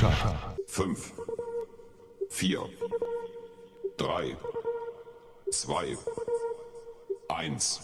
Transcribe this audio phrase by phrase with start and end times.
[0.00, 0.56] Schach.
[0.66, 1.12] 5,
[2.30, 2.70] 4,
[3.98, 4.36] 3,
[5.50, 5.98] 2,
[7.28, 7.80] 1.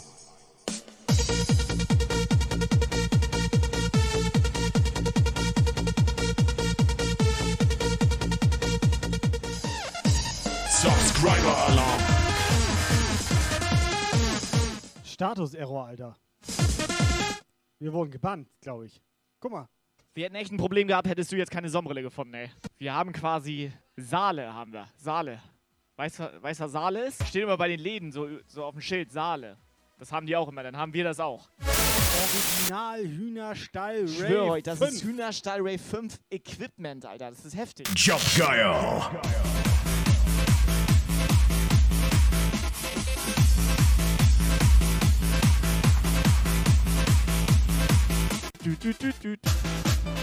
[10.71, 12.01] Subscriber Alarm.
[15.05, 16.16] Status Error, Alter.
[17.79, 19.02] Wir wurden gebannt, glaube ich.
[19.38, 19.69] Guck mal.
[20.16, 22.51] Wir hätten echt ein Problem gehabt, hättest du jetzt keine Sonnenbrille gefunden, ey.
[22.79, 24.88] Wir haben quasi Saale, haben wir.
[24.96, 25.43] Saale.
[25.96, 27.23] Weißt du, weißt, was Saale ist?
[27.29, 29.59] Steht immer bei den Läden so, so auf dem Schild, Saale.
[29.99, 31.51] Das haben die auch immer, dann haben wir das auch.
[31.60, 34.04] Original Hühnerstall Ray.
[34.04, 34.91] Ich schwöre euch, das 5.
[34.91, 37.29] ist Hühnerstall Ray 5 Equipment, Alter.
[37.29, 37.87] Das ist heftig.
[37.95, 38.74] Jump Guile.
[48.67, 49.37] Dü, dü, dü, dü,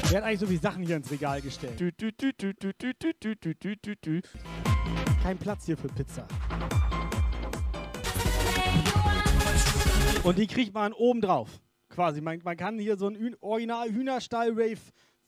[0.09, 1.79] Wer hat eigentlich so viele Sachen hier ins Regal gestellt?
[1.79, 4.21] dü, dü, dü, dü, dü, dü, dü, dü, dü, dü, dü.
[5.23, 6.27] Kein Platz hier für Pizza.
[10.25, 11.49] Und die kriegt man oben drauf.
[11.89, 12.19] Quasi.
[12.21, 14.77] Man, man kann hier so ein Original Hühnerstall Rave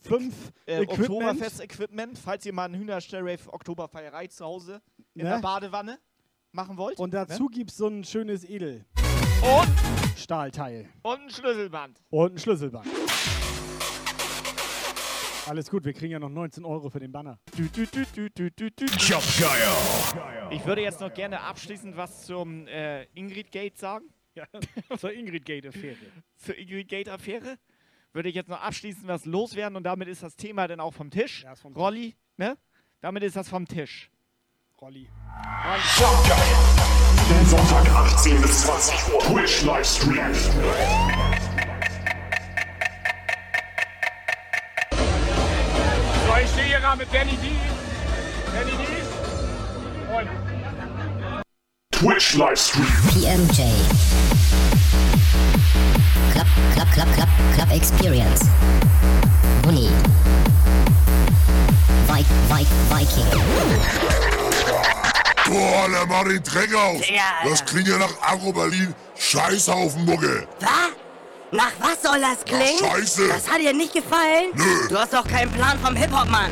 [0.02, 0.34] 5
[0.66, 1.00] Äh, Equipment.
[1.10, 4.82] Oktoberfest-Equipment, falls ihr mal einen Hühnerstall Rave Oktoberfeierei zu Hause
[5.14, 5.30] in Ne?
[5.30, 6.00] der Badewanne
[6.52, 7.00] machen wollt.
[7.00, 8.84] Und dazu gibt es so ein schönes Edel.
[9.42, 9.70] Und,
[10.16, 10.90] Stahlteil.
[11.04, 12.02] und ein Schlüsselband.
[12.10, 12.88] Und ein Schlüsselband.
[15.48, 17.38] Alles gut, wir kriegen ja noch 19 Euro für den Banner.
[17.56, 17.86] Dü, dü.
[18.98, 20.50] Jump Guile.
[20.50, 24.06] Ich würde jetzt noch gerne abschließend was zum äh, Ingrid Gate sagen.
[24.34, 24.46] Ja,
[24.98, 25.98] zur Ingrid Gate-Affäre.
[26.36, 27.58] Zur Ingrid Gate Affäre.
[28.12, 31.12] Würde ich jetzt noch abschließend was loswerden und damit ist das Thema dann auch vom
[31.12, 31.44] Tisch.
[31.44, 31.74] Ja, ist vom.
[31.74, 32.58] Rolli, ne?
[33.02, 34.10] Damit ist das vom Tisch.
[34.82, 35.10] Rolli.
[35.98, 37.05] Jump Guile.
[37.28, 39.20] Den Sonntag 18 bis 20 Uhr.
[39.22, 40.32] Twitch Livestream.
[40.36, 40.50] So,
[46.40, 47.48] ich stehe hier gerade mit Danny D.
[48.54, 48.84] Danny D.
[50.16, 50.30] Und
[51.92, 52.86] Twitch Livestream.
[53.10, 53.64] PMJ.
[56.32, 58.46] Club, Club, Club, Club, Club Experience.
[59.64, 59.90] Bunny.
[62.08, 63.26] Vi Vi Viking.
[65.46, 67.02] Boah, Alter, mach den Dreck aus.
[67.02, 67.50] Alter.
[67.50, 68.96] Das klingt ja nach Agro-Berlin.
[69.18, 70.48] Scheißhaufen, Mucke.
[70.60, 70.70] Was?
[71.52, 72.80] Nach was soll das klingen?
[72.80, 73.28] Scheiße.
[73.28, 74.50] Das hat dir nicht gefallen?
[74.56, 74.88] Nö.
[74.90, 76.52] Du hast doch keinen Plan vom Hip-Hop, Mann.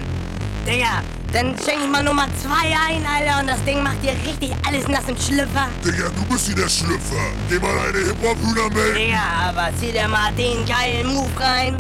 [0.68, 1.02] Digga,
[1.34, 4.88] dann schenk ich mal Nummer zwei ein, Alter, und das Ding macht dir richtig alles
[4.88, 5.68] nass im Schlüpfer.
[5.84, 7.26] Digga, du bist hier der Schlüpfer.
[7.50, 8.96] Geh mal deine Hip-Hop-Hühner melden.
[8.96, 11.76] Digga, aber zieh dir mal den geilen Move rein.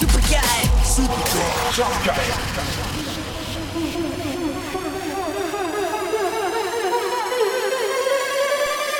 [0.00, 0.40] Super geil.
[0.96, 1.76] Jump Guile.
[1.76, 2.65] Jump Guile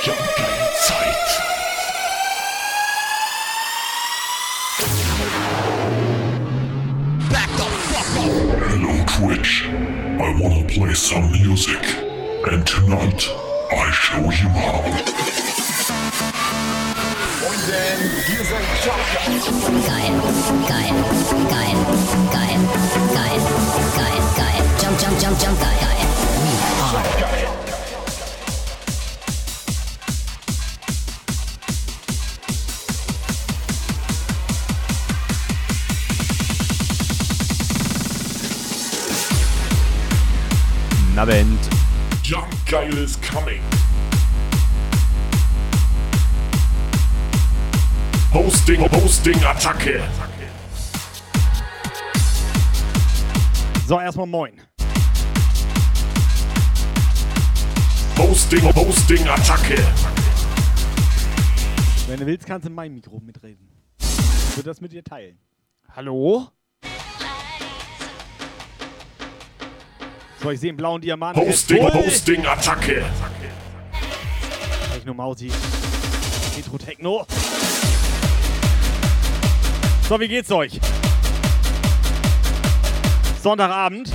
[0.07, 0.19] Jump.
[7.29, 8.31] Back the fucker!
[8.71, 9.67] Hello Twitch.
[9.67, 11.83] I wanna play some music.
[12.49, 13.29] And tonight,
[13.73, 14.83] I show him how
[17.67, 20.15] then give a jump, jump, jump, geil,
[20.69, 21.17] geil.
[26.43, 26.53] We
[26.83, 27.66] are
[41.27, 41.59] Nabend.
[42.23, 43.61] Jump Guile is coming.
[48.33, 50.09] Hosting, Hosting, Attacke.
[53.89, 54.61] So, erstmal moin.
[58.17, 59.83] Hosting, Hosting, Attacke.
[62.07, 63.69] Wenn du willst, kannst du in meinem Mikro mitreden.
[63.99, 65.39] Ich würde das mit dir teilen.
[65.89, 66.53] Hallo?
[70.47, 71.37] So, ich sehe einen blauen Diamant.
[71.37, 71.83] Hosting.
[71.83, 73.05] Hosting, Attacke.
[74.93, 75.51] Techno Mausi.
[76.57, 77.27] Retro Techno.
[80.09, 80.79] So, wie geht's euch?
[83.43, 84.13] Sonntagabend.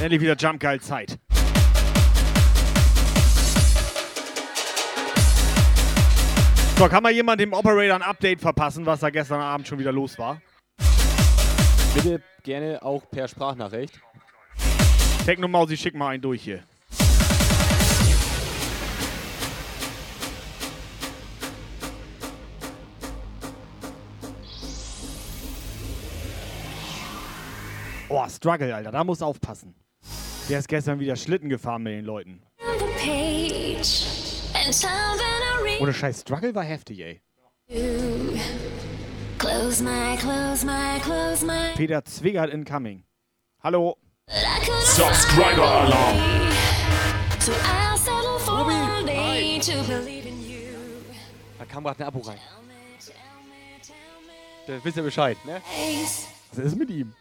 [0.00, 1.18] Endlich wieder Jump Geil Zeit.
[6.78, 9.92] So, kann mal jemand dem Operator ein Update verpassen, was da gestern Abend schon wieder
[9.92, 10.40] los war?
[11.92, 14.00] Bitte gerne auch per Sprachnachricht.
[15.26, 16.62] Technomausi, schick mal einen durch hier.
[28.08, 29.74] Oh, Struggle, Alter, da musst du aufpassen.
[30.48, 32.40] Der ist gestern wieder Schlitten gefahren mit den Leuten.
[35.80, 37.20] Ohne Scheiß, Struggle war heftig, ey.
[41.74, 43.02] Peter Zwingert incoming.
[43.60, 43.96] Hallo.
[44.96, 46.50] Subscriber Alarm.
[47.38, 50.74] So I'll settle for a day to believe in you.
[51.58, 52.38] Da kam gerade ein Abo rein.
[54.66, 55.60] Da wisst ihr Bescheid, ne?
[56.52, 57.12] Was ist mit ihm?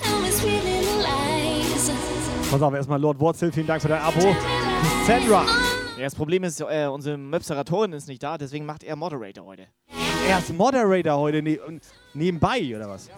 [0.00, 1.90] Tell me sweet little lies.
[2.50, 4.34] Pass auf, erstmal Lord Wurzel, vielen Dank für dein Abo.
[5.06, 5.44] Sandra.
[5.96, 9.66] Ja, das Problem ist, äh, unsere Möpseratorin ist nicht da, deswegen macht er Moderator heute.
[10.28, 11.82] Er ist Moderator heute ne und
[12.14, 13.10] nebenbei, oder was?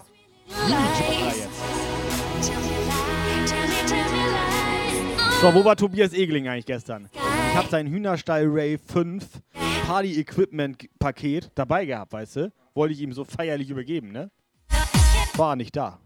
[5.41, 7.09] So, wo war Tobias Egeling eigentlich gestern?
[7.13, 9.25] Ich habe sein Hühnerstall Ray 5
[9.87, 12.53] Party Equipment Paket dabei gehabt, weißt du?
[12.73, 14.29] Wollte ich ihm so feierlich übergeben, ne?
[15.35, 15.99] War nicht da.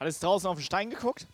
[0.00, 1.26] Alles draußen auf den Stein geguckt?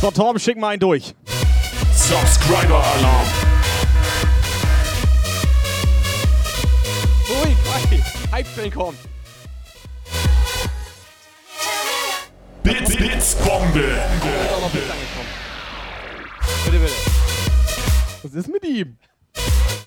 [0.00, 1.14] So, Torben, schick mal einen durch.
[1.94, 3.26] Subscriber Alarm.
[7.28, 8.02] Ui, hi.
[8.32, 8.98] Hype-Train kommt.
[12.62, 13.98] Bits, Bits, Bombe.
[16.64, 16.92] Bitte, bitte.
[18.22, 18.96] Was ist mit ihm?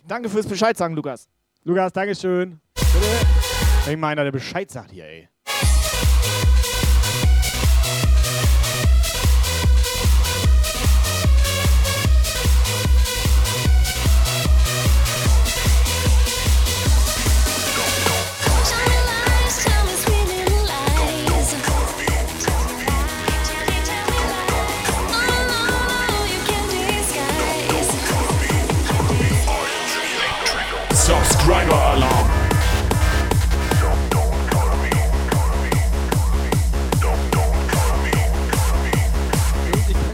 [0.07, 1.27] Danke fürs Bescheid sagen, Lukas.
[1.63, 2.59] Lukas, Dankeschön.
[2.75, 3.91] Bitte.
[3.91, 5.29] Ich meine, der Bescheid sagt hier, ey.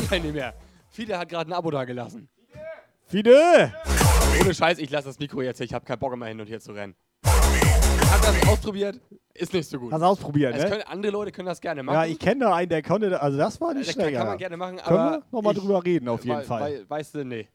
[0.09, 0.53] Ich kann nicht mehr.
[0.89, 2.27] Fide hat gerade ein Abo da gelassen.
[3.05, 3.71] Fide!
[4.41, 5.57] Ohne Scheiß, ich lasse das Mikro jetzt.
[5.57, 5.65] hier.
[5.65, 6.95] Ich habe keinen Bock mehr hin und her zu rennen.
[7.23, 8.99] Hab das ausprobiert,
[9.35, 9.91] ist nicht so gut.
[9.91, 10.69] Hast du ausprobiert, Es ne?
[10.71, 11.93] können, andere Leute können das gerne machen.
[11.95, 14.09] Ja, ich kenne da einen, der konnte, also das war nicht Das schlecht.
[14.09, 16.43] kann, kann man gerne machen, Können aber wir nochmal ich- drüber reden, auf jeden weil,
[16.43, 16.61] Fall.
[16.61, 17.47] Weil, weißt du, nee.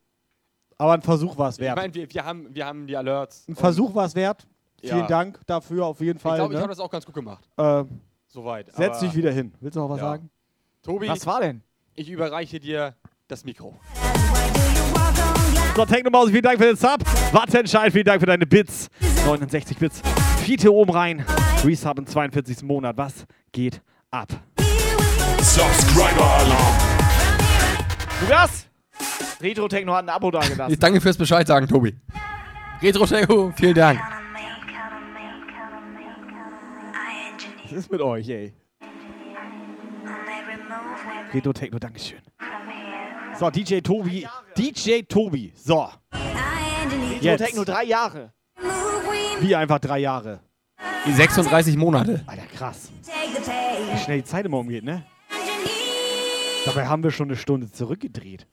[0.79, 1.77] Aber ein Versuch war es Ich wert.
[1.77, 3.47] meine, wir, wir, haben, wir haben die Alerts.
[3.49, 4.47] Ein Versuch war es wert.
[4.81, 5.07] Vielen Ja.
[5.09, 6.37] Dank dafür, auf jeden Ich Fall.
[6.37, 6.63] glaube, ich ne?
[6.63, 7.45] habe das auch ganz gut gemacht.
[7.57, 7.85] äh,
[8.29, 8.67] Soweit.
[8.73, 9.53] setz aber- dich wieder hin.
[9.61, 10.05] Willst du noch was Ja.
[10.11, 10.31] sagen?
[10.83, 11.63] Tobi, Was war denn?
[11.95, 12.95] Ich überreiche dir
[13.29, 13.79] das Mikro.
[15.77, 17.01] So, Technomaus, vielen Dank für den Sub.
[17.33, 18.89] Wattenscheid, vielen Dank für deine Bits.
[19.25, 20.03] 69 Bits.
[20.45, 21.25] Fiete oben rein.
[21.65, 22.63] Resub im 42.
[22.63, 22.97] Monat.
[22.97, 23.81] Was geht
[24.11, 24.29] ab?
[25.41, 26.75] Subscriber Alarm.
[28.21, 28.69] Lukas!
[29.41, 30.73] Retro Techno hat ein Abo dagelassen.
[30.73, 31.95] Ich danke fürs Bescheid sagen, Tobi.
[32.81, 34.01] Retro Techno, vielen Dank.
[37.65, 38.53] Was ist mit euch, ey?
[41.35, 42.21] Retro Techno, Dankeschön.
[43.37, 44.25] So, DJ Tobi.
[44.57, 45.53] DJ Tobi.
[45.57, 45.89] So.
[47.21, 47.45] Retro.
[47.45, 48.33] Techno drei Jahre.
[49.41, 50.39] Wie einfach drei Jahre.
[51.07, 52.23] 36 Monate.
[52.27, 52.93] Alter, krass.
[53.03, 55.05] Wie schnell die Zeit immer umgeht, ne?
[56.65, 58.47] Dabei haben wir schon eine Stunde zurückgedreht.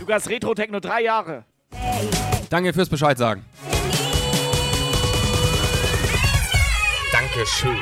[0.00, 1.44] Lukas Retro Techno drei Jahre.
[2.50, 3.44] Danke fürs Bescheid sagen.
[7.34, 7.76] Dankeschön.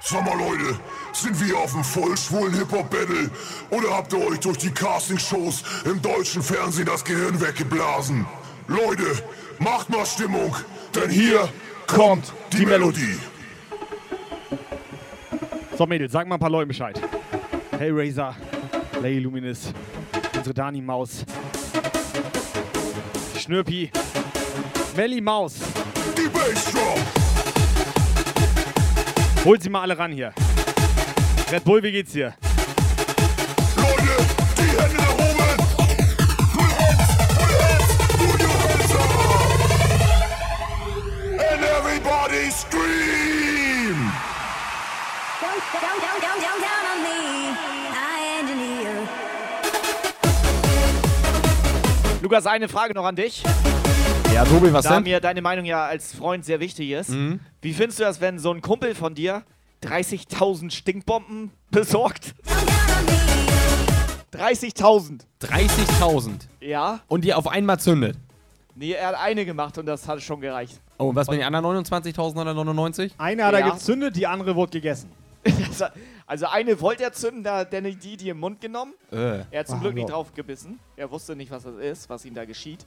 [0.00, 0.78] Sag mal Leute,
[1.12, 3.28] sind wir auf dem vollschwulen Hip-Hop-Battle
[3.70, 8.24] oder habt ihr euch durch die Castingshows im deutschen Fernsehen das Gehirn weggeblasen?
[8.68, 9.20] Leute,
[9.58, 10.54] macht mal Stimmung,
[10.94, 11.48] denn hier
[11.88, 13.18] kommt die Melodie.
[15.76, 17.00] So, Mädels, sag mal ein paar Leuten Bescheid.
[17.76, 18.36] Hellraiser,
[19.02, 19.72] Lady Luminous,
[20.36, 21.24] unsere Dani Maus,
[23.36, 23.90] Schnürpi,
[24.96, 25.56] Melly Maus.
[26.16, 27.25] Die Bassdrum.
[29.46, 30.32] Holt sie mal alle ran hier.
[31.52, 32.34] Red Bull, wie geht's dir?
[33.76, 34.02] Leute,
[34.58, 35.56] die Hände nach oben.
[38.18, 38.98] Put your hands up.
[41.38, 44.10] And everybody scream.
[45.40, 47.54] Don't, don't, don't, don't, don't count on me.
[47.94, 48.90] I engineer.
[52.20, 53.44] Lukas, eine Frage noch an dich.
[54.36, 55.04] Ja, Tobi, was da denn?
[55.04, 57.08] mir deine Meinung ja als Freund sehr wichtig ist.
[57.08, 57.40] Mhm.
[57.62, 59.44] Wie findest du das, wenn so ein Kumpel von dir
[59.82, 62.34] 30.000 Stinkbomben besorgt?
[64.34, 65.20] 30.000.
[65.40, 66.32] 30.000.
[66.60, 67.00] Ja?
[67.08, 68.18] Und die auf einmal zündet.
[68.74, 70.82] Nee, er hat eine gemacht und das hat schon gereicht.
[70.98, 73.12] Oh, und was mit den anderen 29.999?
[73.16, 73.70] Eine hat er Ja.
[73.70, 75.08] gezündet, die andere wurde gegessen.
[75.66, 75.86] Also-
[76.26, 78.92] Also eine wollte er zünden, da hat Danny die, die im Mund genommen.
[79.12, 79.44] Äh.
[79.50, 80.78] Er hat zum Ach, Glück nicht drauf gebissen.
[80.96, 82.84] Er wusste nicht, was das ist, was ihm da geschieht.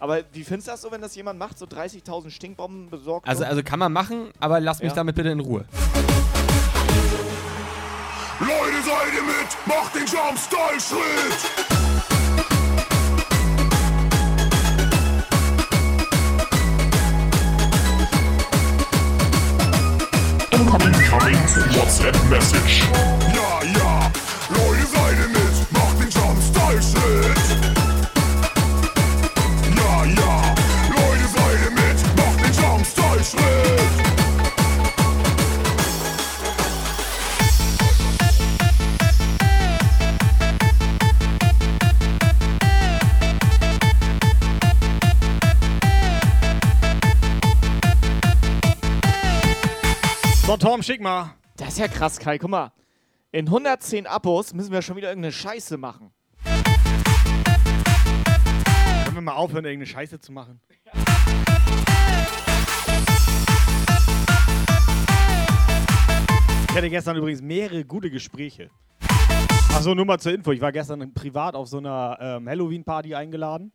[0.00, 3.26] Aber wie findest du das so, wenn das jemand macht, so 30.000 Stinkbomben besorgt?
[3.26, 3.48] Also, so?
[3.48, 4.94] also kann man machen, aber lass mich Ja.
[4.96, 5.64] damit bitte in Ruhe.
[8.40, 9.66] Leute, seid ihr mit?
[9.66, 11.68] Macht den Jump-Style-Schritt!
[20.52, 20.94] Incoming
[21.74, 22.82] WhatsApp-Message.
[23.34, 23.77] Ja, ja,
[50.48, 51.34] So, Tom, schick mal.
[51.58, 52.38] Das ist ja krass, Kai.
[52.38, 52.72] Guck mal.
[53.32, 56.10] In 110 Abos müssen wir schon wieder irgendeine Scheiße machen.
[56.42, 56.64] Können
[59.14, 60.58] wir mal aufhören, irgendeine Scheiße zu machen?
[66.70, 68.70] Ich hatte gestern übrigens mehrere gute Gespräche.
[69.74, 70.52] Achso, nur mal zur Info.
[70.52, 73.70] Ich war gestern privat auf so einer ähm, Halloween-Party eingeladen.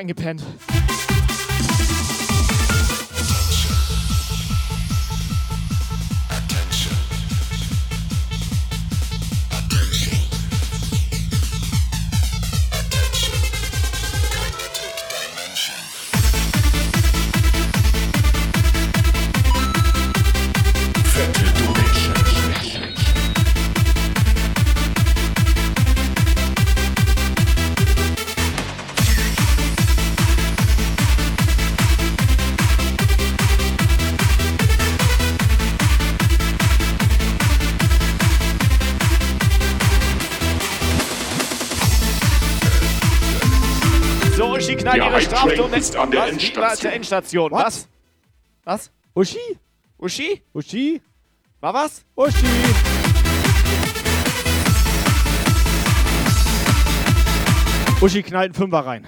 [0.00, 0.69] Boah,
[45.58, 46.84] Und ist an der Was?
[46.84, 47.50] Endstation.
[47.50, 47.64] What?
[47.66, 47.88] Was?
[48.64, 48.90] Was?
[49.14, 49.58] Uschi?
[49.98, 50.42] Uschi?
[50.52, 51.00] Uschi?
[51.60, 52.04] War was?
[52.14, 52.46] Uschi?
[58.00, 59.06] Uschi knallt einen Fünfer rein.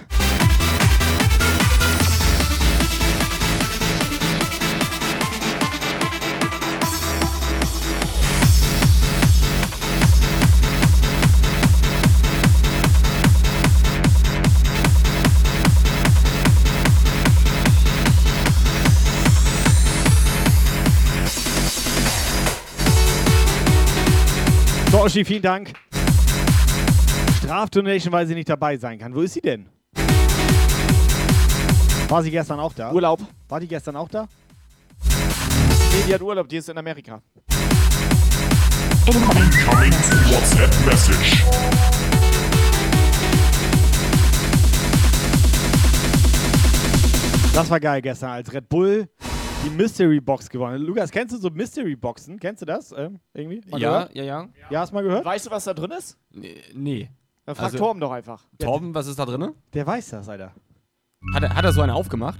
[25.03, 25.73] So, Uschi, vielen Dank.
[27.39, 29.13] Strafdonation, weil sie nicht dabei sein kann.
[29.13, 29.67] Wo ist sie denn?
[32.07, 32.89] War sie gestern auch da?
[32.93, 33.19] Urlaub.
[33.49, 34.29] War die gestern auch da?
[35.03, 37.21] Nee, die hat Urlaub, die ist in Amerika.
[39.05, 39.51] Incoming
[40.31, 41.43] WhatsApp-Message.
[47.53, 49.09] Das war geil gestern, als Red Bull
[49.63, 50.81] die Mystery Box gewonnen.
[50.81, 52.39] Lukas, kennst du so Mystery Boxen?
[52.39, 52.91] Kennst du das?
[52.95, 53.61] Ähm, irgendwie?
[53.69, 54.15] Mal Ja, gehört?
[54.15, 54.49] ja, ja.
[54.69, 55.25] Ja, hast du mal gehört?
[55.25, 56.17] Weißt du, was da drin ist?
[56.31, 56.55] Nee.
[56.73, 57.09] nee.
[57.45, 58.43] Dann frag Also- Torben doch einfach.
[58.59, 59.51] Torben, was ist da drin?
[59.73, 60.51] Der weiß das, Alter.
[61.33, 62.39] Hat er, hat er so eine aufgemacht?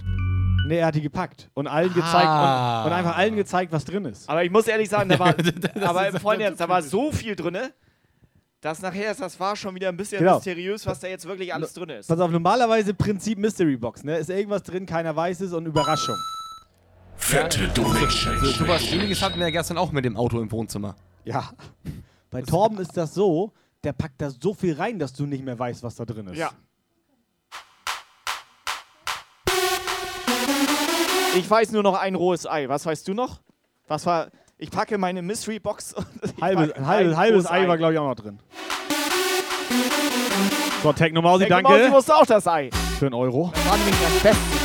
[0.68, 2.82] Nee, er hat die gepackt und allen gezeigt Ah.
[2.84, 4.30] und, und einfach allen gezeigt, was drin ist.
[4.30, 5.34] Aber ich muss ehrlich sagen, da war,
[5.84, 7.58] aber im Freund jetzt, da war so viel drin,
[8.62, 10.36] dass nachher das war schon wieder ein bisschen Genau.
[10.36, 12.08] mysteriös, was da jetzt wirklich alles drin ist.
[12.08, 14.18] Pass auf, normalerweise Prinzip Mystery Box, ne?
[14.18, 16.16] Ist irgendwas drin, keiner weiß es und Überraschung.
[17.24, 18.38] Fette Donation.
[18.40, 20.96] So, sowas ähnliches hatten wir ja gestern auch mit dem Auto im Wohnzimmer.
[21.24, 21.50] Ja.
[22.30, 23.54] Bei Torben ist das so,
[23.84, 26.38] der packt da so viel rein, dass du nicht mehr weißt, was da drin ist.
[26.38, 26.52] Ja.
[31.36, 32.68] Ich weiß nur noch ein rohes Ei.
[32.68, 33.40] Was weißt du noch?
[33.88, 34.28] Was war.
[34.58, 35.94] Ich packe meine Mystery Box.
[35.94, 38.40] und ich Halbes, halbes, ein halbes rohes Ei war, glaube ich, auch noch drin.
[40.84, 41.80] So, Techno Mausi, Techno danke.
[41.80, 42.70] Mausi wusste auch das Ei.
[43.00, 43.50] Für einen Euro.
[43.56, 44.63] Das war nämlich das Beste.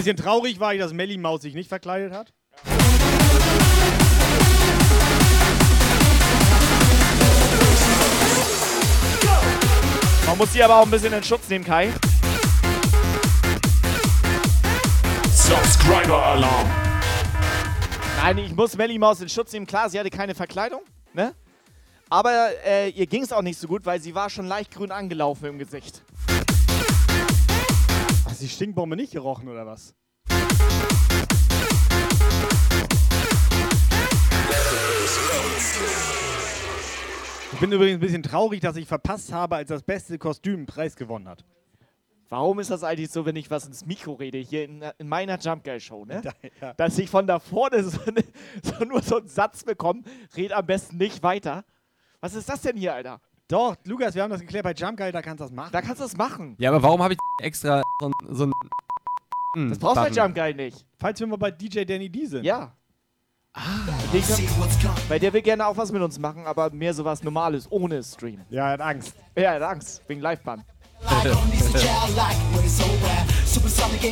[0.00, 2.32] Bisschen traurig war ich, dass Melly Maus sich nicht verkleidet hat.
[10.26, 11.92] Man muss sie aber auch ein bisschen in Schutz nehmen, Kai.
[15.34, 16.70] Subscriber Alarm.
[18.22, 19.66] Nein, ich muss Melly Maus in Schutz nehmen.
[19.66, 20.80] Klar, sie hatte keine Verkleidung,
[21.12, 21.34] ne?
[22.08, 24.92] Aber äh, ihr ging es auch nicht so gut, weil sie war schon leicht grün
[24.92, 26.00] angelaufen im Gesicht.
[28.30, 29.92] Hast die Stinkbombe nicht gerochen oder was?
[37.52, 40.66] Ich bin übrigens ein bisschen traurig, dass ich verpasst habe, als das beste Kostüm einen
[40.66, 41.44] Preis gewonnen hat.
[42.28, 45.36] Warum ist das eigentlich so, wenn ich was ins Mikro rede, hier in, in meiner
[45.36, 46.22] Jump Guy Show, ne?
[46.60, 46.72] Ja.
[46.74, 47.98] Dass ich von da vorne so,
[48.62, 50.04] so nur so einen Satz bekomme,
[50.36, 51.64] red am besten nicht weiter.
[52.20, 53.20] Was ist das denn hier, Alter?
[53.50, 55.70] Doch, Lukas, wir haben das geklärt bei Jump Guy, da kannst du das machen.
[55.72, 56.54] Da kannst du das machen.
[56.58, 58.12] Ja, aber warum habe ich extra so ein.
[58.30, 58.44] So
[59.56, 60.86] ein Das brauchst du bei Jump Guy nicht.
[61.00, 62.44] Falls wir mal bei DJ Danny D sind.
[62.44, 62.72] Ja.
[63.52, 63.60] Ah,
[64.12, 67.66] den kann, weil der will gerne auch was mit uns machen, aber mehr sowas Normales,
[67.72, 68.42] ohne Stream.
[68.48, 69.16] Ja, er hat Angst.
[69.34, 70.64] Ja, er hat Angst, wegen Liveband.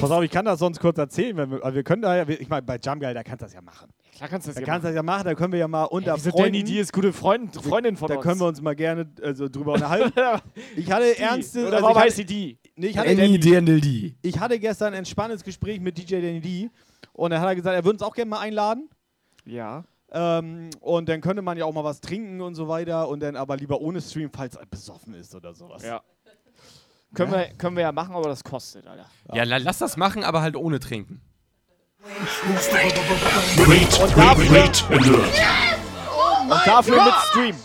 [0.01, 1.37] Pass auf, ich kann das sonst kurz erzählen.
[1.37, 3.55] Wenn wir, wir können da ja, ich meine, bei Jump Guy, da kannst du das
[3.55, 3.89] ja machen.
[4.19, 5.69] Klar kannst du das Da ja kannst du das ja machen, da können wir ja
[5.69, 6.53] mal unter Wieso Freunden.
[6.53, 8.25] Danny D ist gute Freund, Freundin von da uns.
[8.25, 10.13] können wir uns mal gerne also, drüber unterhalten.
[10.77, 11.23] ich hatte Die.
[11.23, 11.61] ernste.
[11.69, 12.59] Oder also warum ich heißt hatte, sie die?
[12.75, 14.15] Nee, ich hatte, Any DNLD.
[14.21, 16.71] ich hatte gestern ein entspanntes Gespräch mit DJ Danny D.
[17.13, 18.89] Und er hat gesagt, er würde uns auch gerne mal einladen.
[19.45, 19.85] Ja.
[20.11, 23.09] Ähm, und dann könnte man ja auch mal was trinken und so weiter.
[23.09, 25.85] Und dann aber lieber ohne Stream, falls er besoffen ist oder sowas.
[25.85, 26.03] Ja.
[27.15, 29.07] Können, Wir, können wir ja machen, aber das kostet, Alter.
[29.33, 31.21] Ja, la- lass das machen, aber halt ohne trinken.
[33.67, 35.41] Rate, Und dafür- rate alert.
[36.49, 37.57] Und dafür mit Stream.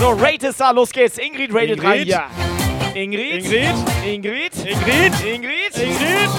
[0.00, 1.18] So, Rate ist da, los geht's.
[1.18, 1.84] Ingrid rated Ingrid.
[1.84, 2.22] rein hier.
[2.94, 3.44] Ingrid.
[3.44, 3.74] Ingrid.
[4.04, 4.54] Ingrid.
[4.64, 5.24] Ingrid.
[5.24, 5.76] Ingrid.
[5.76, 6.30] Ingrid.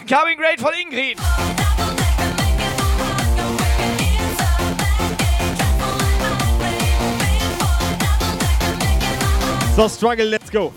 [0.00, 1.18] Incoming Rate von Ingrid.
[9.76, 10.70] So, Struggle, let's go.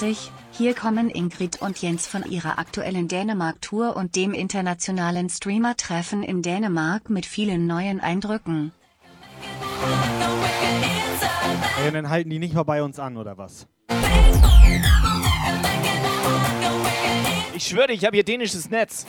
[0.00, 6.40] 2020, hier kommen Ingrid und Jens von ihrer aktuellen Dänemark-Tour und dem internationalen Streamer-Treffen in
[6.40, 8.72] Dänemark mit vielen neuen Eindrücken.
[11.84, 13.66] Ja, dann halten die nicht mal bei uns an, oder was?
[17.54, 19.06] Ich schwöre, ich habe hier dänisches Netz.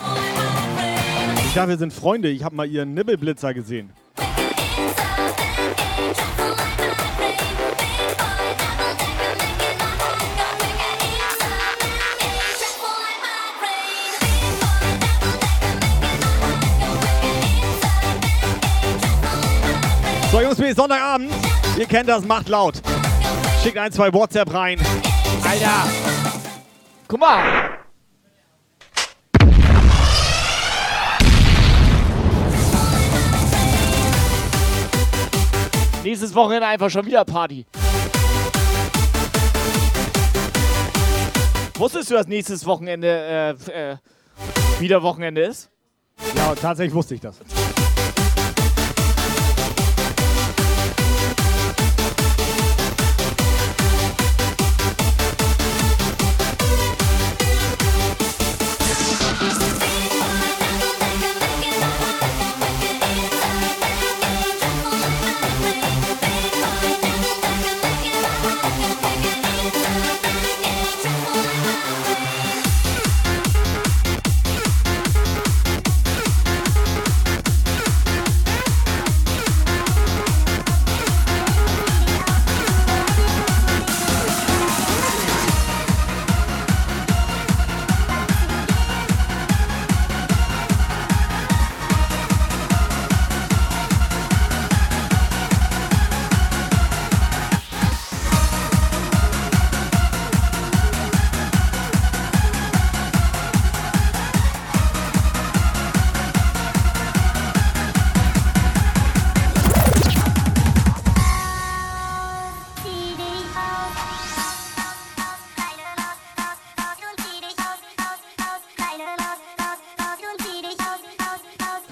[1.45, 2.29] Ich dachte, wir sind Freunde.
[2.29, 3.93] Ich habe mal ihren Nibbelblitzer gesehen.
[20.57, 21.31] Wir Sonntagabend.
[21.77, 22.81] Ihr kennt das, macht laut.
[23.63, 24.79] Schickt ein, zwei WhatsApp rein.
[25.43, 25.89] Alter.
[27.07, 27.69] Guck mal.
[36.03, 37.65] Nächstes Wochenende einfach schon wieder Party.
[41.75, 43.97] Wusstest du, dass nächstes Wochenende äh, äh,
[44.79, 45.69] wieder Wochenende ist?
[46.35, 47.37] Ja, tatsächlich wusste ich das.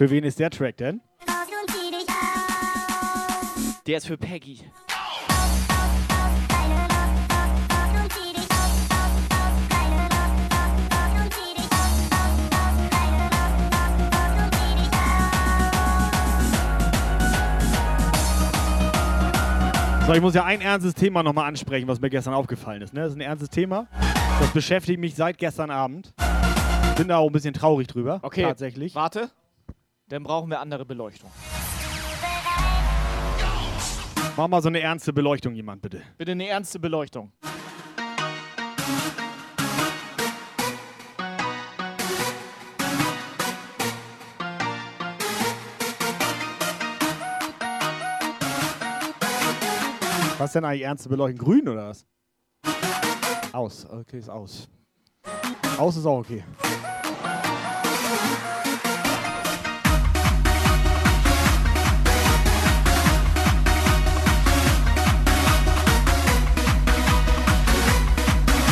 [0.10, 1.02] Für wen ist der Track denn?
[3.86, 4.60] Der ist für Peggy.
[20.08, 22.96] So, ich muss ja ein ernstes Thema nochmal ansprechen, was mir gestern aufgefallen ist.
[22.96, 23.02] Ne?
[23.02, 23.86] Das ist ein ernstes Thema.
[24.40, 26.16] Das beschäftigt mich seit gestern Abend.
[26.98, 28.20] Bin da auch ein bisschen traurig drüber.
[28.24, 28.42] Okay.
[28.42, 28.96] Tatsächlich.
[28.96, 29.30] Warte.
[30.10, 31.30] Dann brauchen wir andere Beleuchtung.
[34.36, 36.02] Mach mal so eine ernste Beleuchtung, jemand bitte.
[36.18, 37.32] Bitte eine ernste Beleuchtung.
[50.40, 51.46] Was denn eigentlich ernste Beleuchtung?
[51.46, 52.06] Grün oder was?
[53.52, 53.86] Aus.
[53.88, 54.68] Okay, ist aus.
[55.78, 56.44] Aus ist auch okay.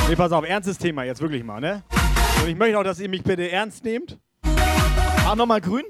[0.10, 1.84] Nee, pass auf, ernstes Thema jetzt wirklich mal, ne?
[2.42, 4.18] Und ich möchte auch, dass ihr mich bitte ernst nehmt.
[5.26, 5.84] Mach nochmal grün.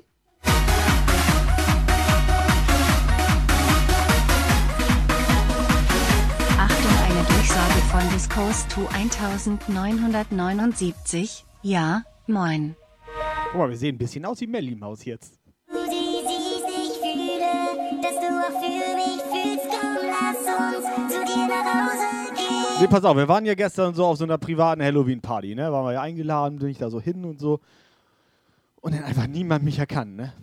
[6.57, 11.45] Achtung, eine Durchsage von Discourse to 1979.
[11.61, 12.75] Ja, moin.
[13.51, 15.39] Guck mal, wir sehen ein bisschen aus wie Melly Maus jetzt.
[15.69, 16.63] Du siehst, ich
[16.97, 19.67] fühle, dass du auch für mich fühlst.
[19.79, 22.06] Komm, lass uns zu dir nach Hause.
[22.79, 25.71] Nee, pass auf, wir waren ja gestern so auf so einer privaten Halloween-Party, ne?
[25.71, 27.59] Waren wir ja eingeladen, bin ich da so hin und so.
[28.81, 30.33] Und dann einfach niemand mich erkannt, ne?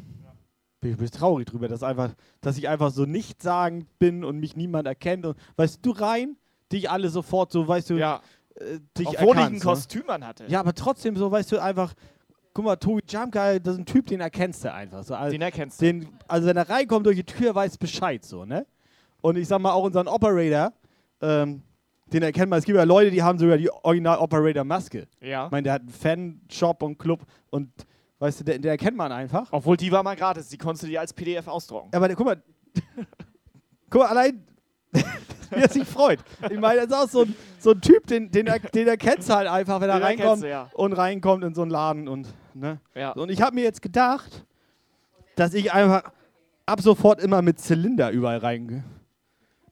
[0.80, 4.40] Bin ich ein bisschen traurig drüber, dass, einfach, dass ich einfach so nichtssagend bin und
[4.40, 5.24] mich niemand erkennt.
[5.26, 6.36] Und weißt du, rein,
[6.72, 8.20] dich alle sofort so, weißt du, Ja.
[8.56, 9.68] äh, dich Obwohl ich erkannt, ein so.
[9.70, 10.44] Kostüm anhatte.
[10.48, 11.94] Ja, aber trotzdem so, weißt du, einfach,
[12.52, 15.04] guck mal, Tobi Jumpguy, das ist ein Typ, den erkennst du einfach.
[15.04, 15.84] So, also, Den erkennst du.
[15.86, 18.66] den, also wenn er reinkommt durch die Tür, weiß Bescheid, so, ne?
[19.20, 20.72] Und ich sag mal, auch unseren Operator,
[21.22, 21.62] ähm,
[22.12, 25.06] den erkennt man, es gibt ja Leute, die haben sogar die Original-Operator-Maske.
[25.20, 25.46] Ja.
[25.46, 27.70] Ich meine, der hat einen Fan-Shop und Club und,
[28.18, 29.48] weißt du, der, der erkennt man einfach.
[29.50, 30.48] Obwohl die war mal gratis.
[30.48, 31.90] Die konntest du dir als PDF ausdrucken.
[31.94, 32.42] Aber der, guck mal,
[33.90, 34.44] guck mal, allein,
[34.92, 36.20] wie er sich freut.
[36.50, 39.30] Ich meine, das ist auch so ein, so ein Typ, den, den, er, den erkennst
[39.30, 40.70] halt einfach, wenn er Den reinkommt du, ja.
[40.74, 42.80] und reinkommt in so einen Laden und, ne?
[42.94, 43.12] Ja.
[43.12, 44.44] Und ich habe mir jetzt gedacht,
[45.36, 46.12] dass ich einfach
[46.66, 48.84] ab sofort immer mit Zylinder überall reingehe.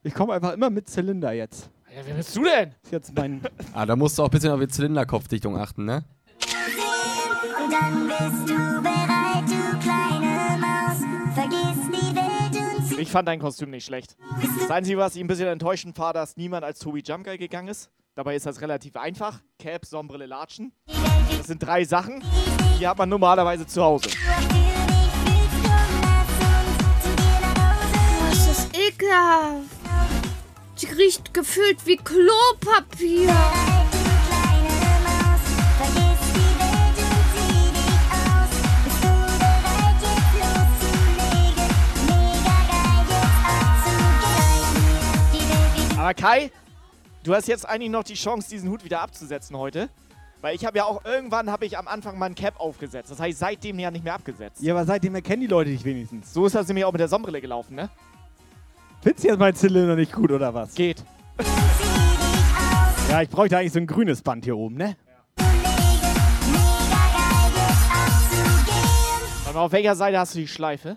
[0.03, 1.69] Ich komme einfach immer mit Zylinder jetzt.
[1.95, 2.73] Ja, wer bist du denn?
[2.81, 3.41] Ist jetzt mein.
[3.73, 6.03] Ah, da musst du auch ein bisschen auf die Zylinderkopfdichtung achten, ne?
[6.41, 11.03] Und dann bist du bereit, du kleine Maus.
[11.35, 14.17] Vergiss die Welt und zieh Ich fand dein Kostüm nicht schlecht.
[14.59, 17.91] Das Einzige, was ich ein bisschen enttäuschend war, dass niemand als Tobi Jumpguy gegangen ist.
[18.15, 19.41] Dabei ist das relativ einfach.
[19.59, 20.73] Cap, Sonnenbrille, Latschen.
[21.37, 22.23] Das sind drei Sachen,
[22.79, 24.09] die hat man normalerweise zu Hause.
[28.29, 29.72] Was ist das ekelhaft?
[30.91, 33.33] Riecht gefühlt wie Klopapier.
[45.97, 46.51] Aber Kai,
[47.23, 49.89] du hast jetzt eigentlich noch die Chance, diesen Hut wieder abzusetzen heute.
[50.41, 53.09] Weil ich habe ja auch irgendwann habe ich am Anfang mal ein Cap aufgesetzt.
[53.09, 54.61] Das heißt seitdem ja nicht mehr abgesetzt.
[54.61, 56.33] Ja, aber seitdem erkennen die Leute dich wenigstens.
[56.33, 57.89] So ist das nämlich auch mit der Sonnenbrille gelaufen, ne?
[59.03, 60.73] Findest du jetzt mein Zylinder nicht gut oder was?
[60.75, 61.03] Geht.
[63.09, 64.95] Ja, ich bräuchte eigentlich so ein grünes Band hier oben, ne?
[69.53, 70.95] Mal, auf welcher Seite hast du die Schleife?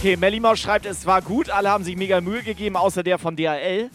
[0.00, 3.36] Okay, Mellimaus schreibt, es war gut, alle haben sich mega Mühe gegeben, außer der von
[3.36, 3.90] DHL.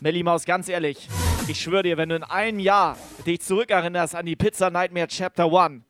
[0.00, 1.06] Mellimaus, ganz ehrlich,
[1.48, 5.52] ich schwöre dir, wenn du in einem Jahr dich zurückerinnerst an die Pizza Nightmare Chapter
[5.52, 5.82] 1,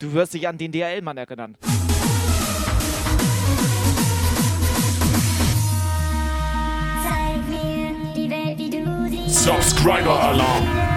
[0.00, 1.56] du wirst dich an den DHL-Mann erinnern.
[7.04, 10.91] Zeig mir die Welt, wie du sie Subscriber Alarm.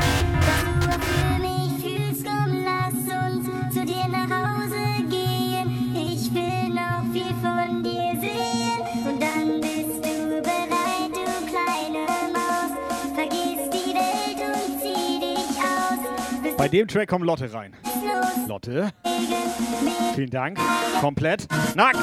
[16.76, 17.74] Dem Track kommt Lotte rein.
[18.50, 18.92] Lotte.
[20.14, 20.60] Vielen Dank.
[21.00, 21.48] Komplett.
[21.74, 22.00] Nackt.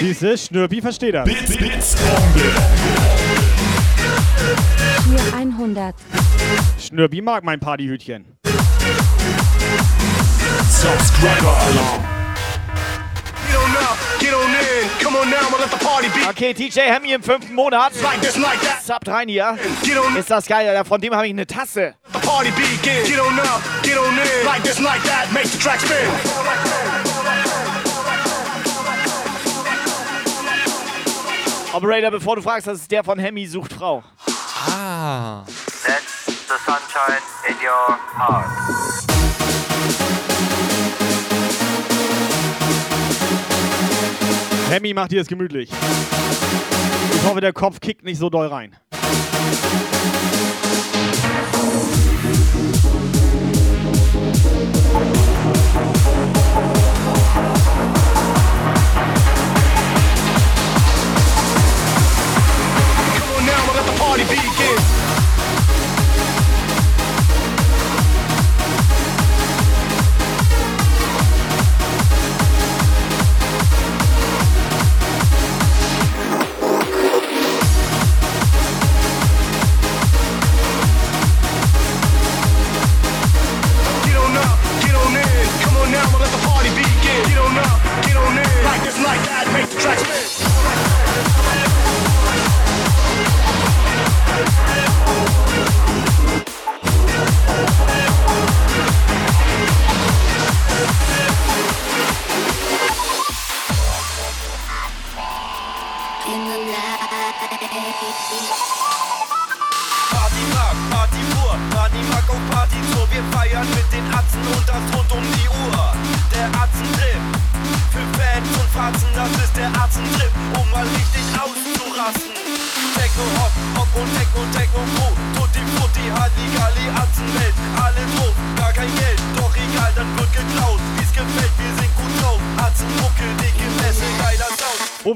[0.00, 1.26] Siehste, Schnürpi versteht das.
[1.26, 2.40] Bits, Bits, Bombe.
[5.04, 5.94] Hier 100.
[6.78, 8.24] Schnürpi mag mein Partyhütchen.
[10.70, 12.02] Subscriber Alarm.
[13.46, 14.88] Get on up, get on in.
[15.02, 16.26] Come on now, I'ma let the party be.
[16.30, 17.92] Okay, TJ Hemmy im fünften Monat.
[18.02, 18.82] Like this, like that.
[18.82, 19.58] Sub rein hier.
[20.18, 20.86] Ist das geil, Alter.
[20.86, 21.94] Von dem habe ich eine Tasse.
[22.14, 23.04] The party begin.
[23.04, 24.46] Get on up, get on in.
[24.46, 25.30] Like this, like that.
[25.34, 26.08] Make the track spin.
[31.72, 34.02] Operator, bevor du fragst, das ist der von Hemmy sucht Frau.
[34.66, 35.44] Ah.
[35.86, 38.50] That's the sunshine in your heart.
[44.68, 45.70] Hemmy macht dir es gemütlich.
[47.14, 48.76] Ich hoffe, der Kopf kickt nicht so doll rein.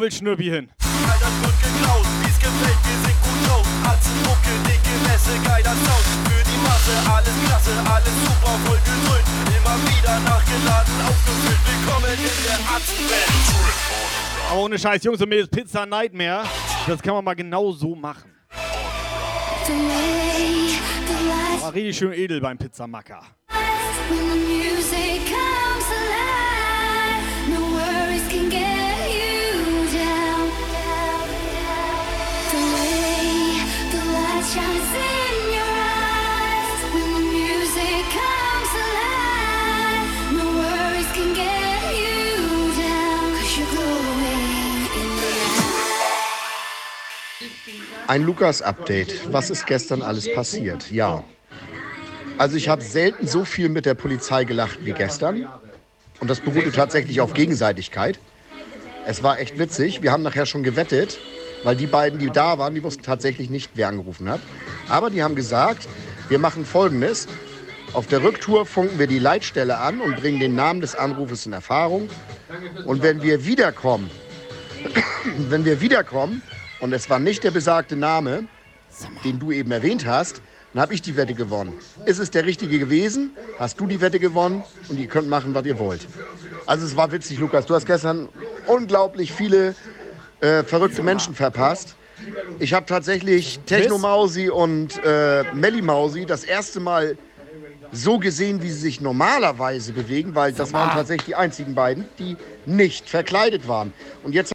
[0.05, 0.69] Will Schnürpi hin?
[1.11, 3.67] Alter, wird geklaut, wie's gefällt, wir sind gut drauf.
[3.89, 6.07] Atzenmucke, dicke Messe, geiler Sound.
[6.29, 9.29] Für die Masse, alles klasse, alles super, voll gedrückt.
[9.49, 11.61] Immer wieder nachgeladen, aufgefüllt.
[11.65, 13.33] Willkommen in der Atzenwelt.
[14.51, 16.45] Aber ohne Scheiß, Jungs und Mädels, Pizza Nightmare.
[16.87, 18.31] Das kann man mal genau so machen.
[21.61, 23.23] War richtig schön edel beim Pizzamacker.
[24.11, 28.74] When the music comes alive, no worries can get
[48.07, 49.33] Ein Lukas-Update.
[49.33, 50.91] Was ist gestern alles passiert?
[50.91, 51.25] Ja.
[52.39, 55.49] Also ich habe selten so viel mit der Polizei gelacht wie gestern.
[56.21, 58.21] Und das beruhte tatsächlich auf Gegenseitigkeit.
[59.07, 60.03] Es war echt witzig.
[60.03, 61.19] Wir haben nachher schon gewettet,
[61.65, 64.41] weil die beiden, die da waren, die wussten tatsächlich nicht, wer angerufen hat.
[64.89, 65.89] Aber die haben gesagt,
[66.29, 67.27] wir machen Folgendes.
[67.93, 71.53] Auf der Rücktour funken wir die Leitstelle an und bringen den Namen des Anrufes in
[71.53, 72.09] Erfahrung.
[72.85, 74.11] Und wenn wir wiederkommen,
[75.49, 76.43] wenn wir wiederkommen
[76.81, 78.45] und es war nicht der besagte Name,
[79.25, 81.75] den du eben erwähnt hast, dann habe ich die Wette gewonnen.
[82.05, 83.31] Ist es der richtige gewesen?
[83.59, 86.07] Hast du die Wette gewonnen und ihr könnt machen, was ihr wollt.
[86.67, 87.67] Also es war witzig, Lukas.
[87.67, 88.29] Du hast gestern
[88.67, 89.77] unglaublich viele
[90.45, 91.97] äh, verrückte Menschen verpasst.
[92.59, 97.17] Ich habe tatsächlich Techno Mausi und äh, Melli Mausi das erste Mal
[97.93, 102.37] so gesehen, wie sie sich normalerweise bewegen, weil das waren tatsächlich die einzigen beiden, die
[102.67, 103.93] nicht verkleidet waren.
[104.23, 104.53] Und jetzt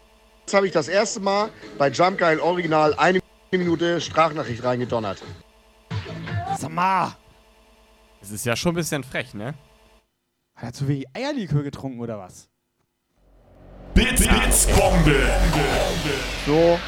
[0.53, 3.19] habe ich das erste Mal bei Jump Geil Original eine
[3.51, 5.23] Minute Sprachnachricht reingedonnert.
[6.57, 7.15] Sag mal.
[8.19, 9.53] Das ist ja schon ein bisschen frech, ne?
[10.55, 12.48] Hat er zu wenig Eierlikör getrunken oder was?
[13.99, 15.13] Bits, Bits, Bombe.
[16.45, 16.79] So.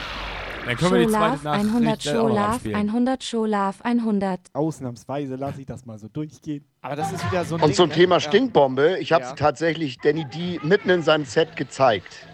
[0.66, 2.76] Dann können wir die zweite Scholaf 100 Nachricht gleich auch noch Scholaf anspielen.
[2.88, 4.40] 100 Scholaf 100.
[4.54, 6.64] Ausnahmsweise lasse ich das mal so durchgehen.
[6.82, 7.96] Aber das ist wieder so ein Und Ding, zum ne?
[7.96, 8.22] Thema.
[8.22, 9.34] Stinkbombe, ich habe Ja.
[9.34, 12.26] tatsächlich Danny D mitten in seinem Set gezeigt.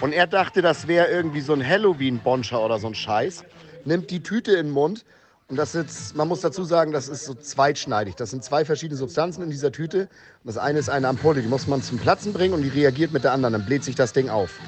[0.00, 3.44] Und er dachte, das wäre irgendwie so ein Halloween-Boncher oder so ein Scheiß.
[3.84, 5.04] Nimmt die Tüte in den Mund.
[5.48, 8.14] Und das ist, man muss dazu sagen, das ist so zweitschneidig.
[8.16, 10.08] Das sind zwei verschiedene Substanzen in dieser Tüte.
[10.42, 13.12] Und das eine ist eine Ampulle, die muss man zum Platzen bringen und die reagiert
[13.12, 13.52] mit der anderen.
[13.52, 14.58] Dann bläht sich das Ding auf.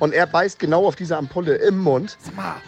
[0.00, 2.18] Und er beißt genau auf diese Ampulle im Mund.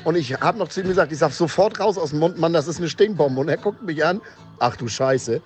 [0.05, 2.53] Und ich habe noch zu ihm gesagt, ich sag sofort raus aus dem Mund, Mann,
[2.53, 3.41] das ist eine Stinkbombe.
[3.41, 4.21] Und er guckt mich an.
[4.59, 5.43] Ach du Scheiße.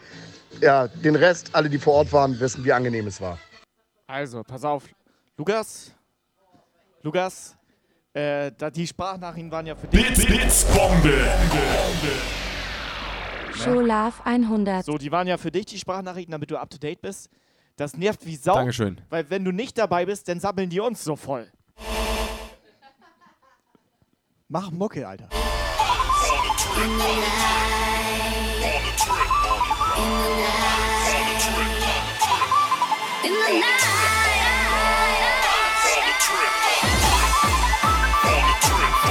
[0.61, 3.39] Ja, den Rest, alle, die vor Ort waren, wissen, wie angenehm es war.
[4.07, 4.85] Also, pass auf.
[5.37, 5.91] Lukas.
[7.03, 7.54] Lukas.
[8.15, 10.07] Äh, da, die Sprachnachrichten waren ja für dich.
[10.07, 11.29] Bits, Bits, Bombe.
[13.53, 14.85] Scholaf 100.
[14.85, 17.29] So, die waren ja für dich, die Sprachnachrichten, damit du up to date bist.
[17.77, 18.55] Das nervt wie Sau.
[18.55, 19.01] Dankeschön.
[19.11, 21.51] Weil wenn du nicht dabei bist, dann sammeln die uns so voll.
[24.47, 25.29] Mach Mucke, Alter.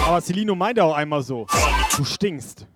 [0.06, 1.48] Aber Celino meinte auch einmal so.
[1.96, 2.68] Du stinkst.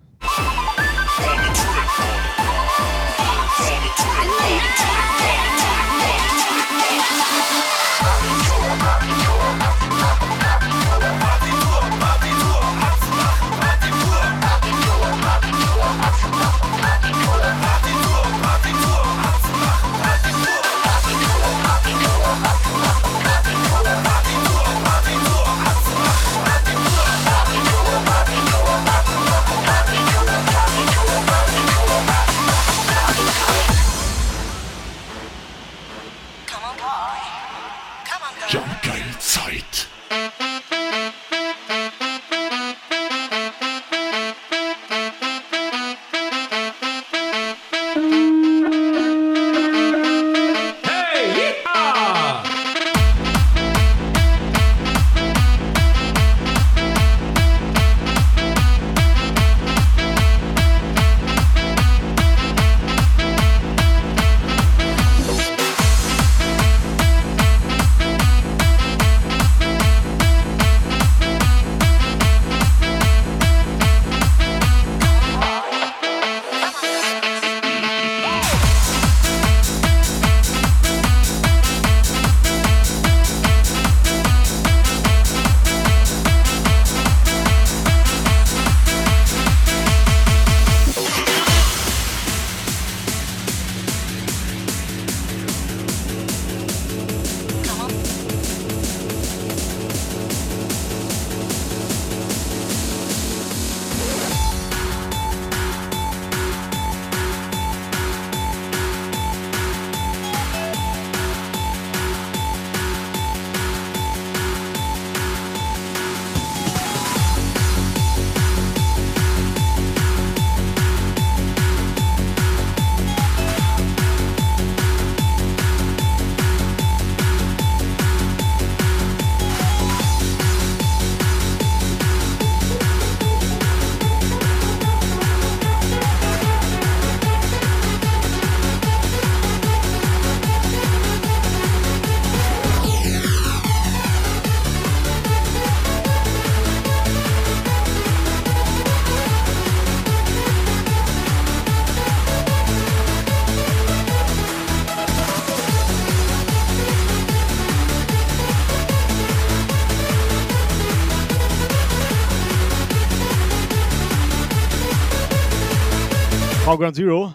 [166.78, 167.34] Frau Ground Zero.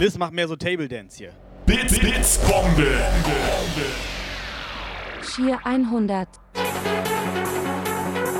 [0.00, 1.32] Liz macht mehr so Table Dance hier.
[1.66, 2.86] Bits, Bits, Bombe.
[5.22, 6.26] Schier 100.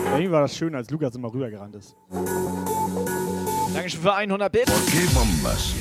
[0.06, 1.94] Irgendwie war das schön, als Lukas immer rübergerannt ist.
[3.74, 4.72] Dankeschön für 100 Bits.
[4.90, 5.74] ¿Qué bombas?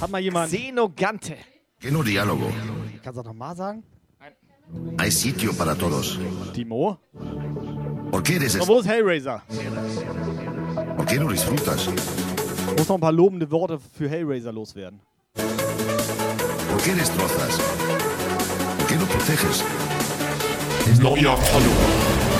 [0.00, 0.52] Hat mal jemand.
[0.52, 1.36] Xenogante.
[1.80, 2.52] ¿Qué no diálogo?
[3.02, 3.82] Kannst du das nochmal sagen?
[4.96, 6.20] Hay sitio para todos.
[6.52, 7.00] Timo?
[8.12, 9.42] ¿Por qué eres wo ist Hellraiser?
[10.96, 11.88] ¿Por qué no disfrutas?
[12.76, 15.00] Muss noch ein paar lobende Worte für Hellraiser loswerden.
[15.34, 17.58] ¿Por qué destrozas?
[18.78, 19.64] ¿Por qué no proteges?
[21.00, 22.33] Neuer Follower.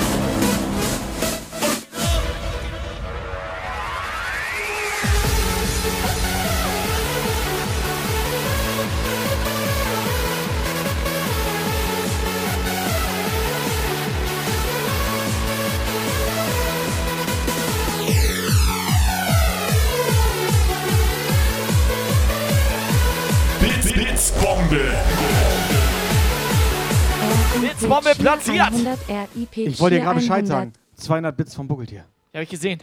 [28.35, 28.71] Platziert.
[28.71, 28.99] 100
[29.35, 30.47] RIP Ich wollte dir gerade Bescheid 100.
[30.47, 30.73] sagen.
[30.95, 32.05] 200 Bits vom Buckeltier.
[32.33, 32.79] Ja, hab ich gesehen.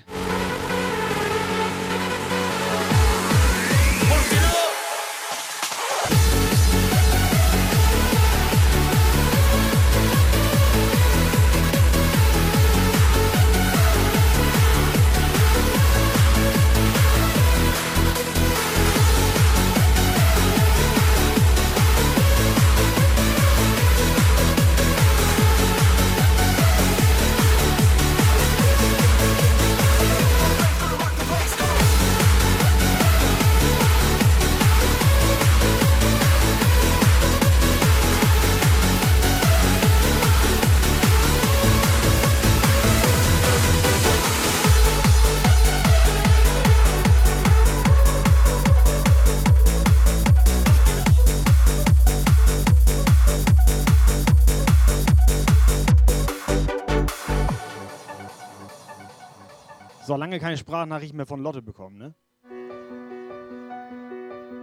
[60.32, 62.14] Lange keine Sprachnachrichten mehr von Lotte bekommen, ne?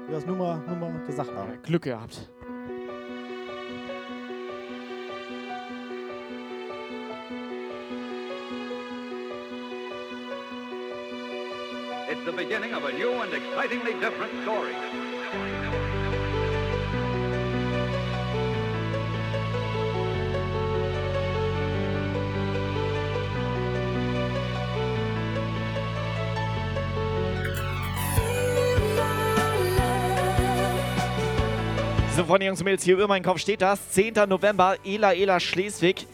[0.07, 1.61] Du hast nur mal, nur mal gesagt haben.
[1.61, 2.31] Glück gehabt.
[12.09, 15.68] It's the beginning of a new and excitingly different story.
[32.29, 33.89] Freunde, Jungs und Mädels, hier über meinem Kopf steht das.
[33.89, 34.13] 10.
[34.27, 36.05] November, Ela Ela Schleswig.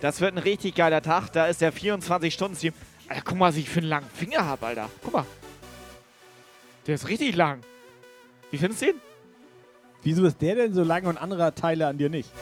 [0.00, 1.30] Das wird ein richtig geiler Tag.
[1.32, 2.72] Da ist der 24-Stunden-Stream.
[3.06, 4.90] Alter, guck mal, was ich für einen langen Finger habe, Alter.
[5.00, 5.26] Guck mal.
[6.88, 7.60] Der ist richtig lang.
[8.50, 8.96] Wie findest du den?
[10.02, 12.32] Wieso ist der denn so lang und andere Teile an dir nicht?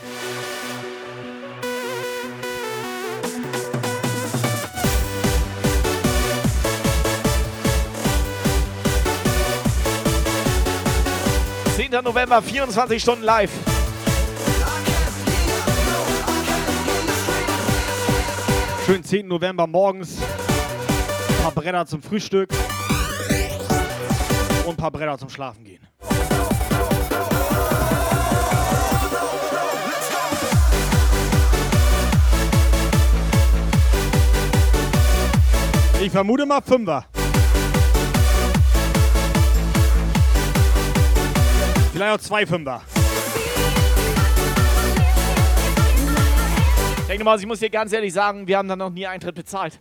[11.88, 13.50] Zehnter November, 24 Stunden live.
[18.84, 19.26] Schön 10.
[19.26, 20.18] November morgens.
[20.18, 22.50] Ein paar Bretter zum Frühstück.
[24.66, 25.80] Und ein paar Bretter zum Schlafen gehen.
[36.02, 37.06] Ich vermute mal Fünfer.
[41.98, 42.80] Vielleicht auch zwei Fünfer.
[46.96, 49.34] Ich denke mal, ich muss dir ganz ehrlich sagen, wir haben da noch nie Eintritt
[49.34, 49.80] bezahlt.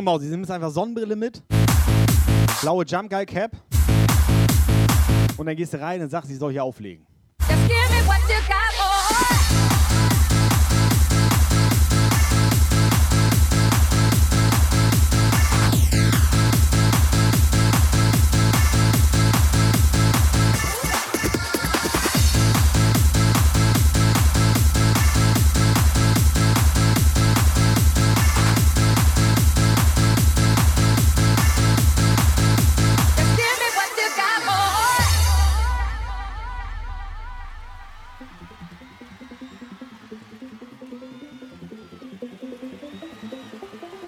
[0.00, 1.42] Technomaus, Sie nimmst einfach Sonnenbrille mit,
[2.62, 3.50] blaue Jump Guy Cap.
[5.36, 7.06] Und dann gehst du rein und sagst, sie soll hier auflegen.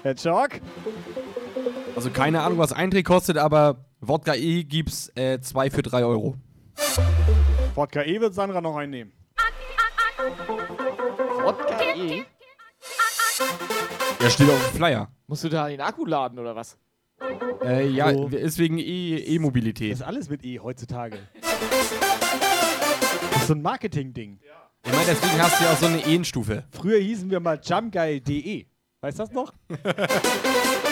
[0.03, 0.61] Herr Chalk?
[1.95, 6.35] Also keine Ahnung, was Eintritt kostet, aber Wodka E gibt's äh, zwei für drei Euro.
[7.75, 9.13] Wodka E wird Sandra noch einnehmen.
[11.43, 12.23] Wodka E?
[14.21, 15.09] Ja, steht auf dem Flyer.
[15.27, 16.77] Musst du da den Akku laden oder was?
[17.63, 18.27] Äh, ja, So.
[18.27, 19.93] ist wegen E- E-Mobilität.
[19.93, 21.17] Das ist alles mit E heutzutage.
[21.41, 24.39] Das ist so ein Marketing-Ding.
[24.85, 26.65] ich meine, deswegen hast du ja auch so eine E-Stufe.
[26.71, 28.65] Früher hießen wir mal jumpguy.de.
[29.03, 29.53] Weißt du das noch?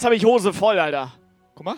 [0.00, 1.12] jetzt habe ich Hose voll, Alter.
[1.54, 1.76] Guck mal.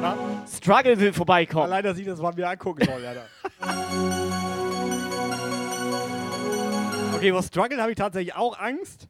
[0.00, 0.16] Na?
[0.50, 1.66] Struggle will vorbeikommen.
[1.66, 3.26] Allein, dass ich das mal wieder angucken soll, Alter.
[7.14, 9.08] Okay, vor Struggle habe ich tatsächlich auch Angst.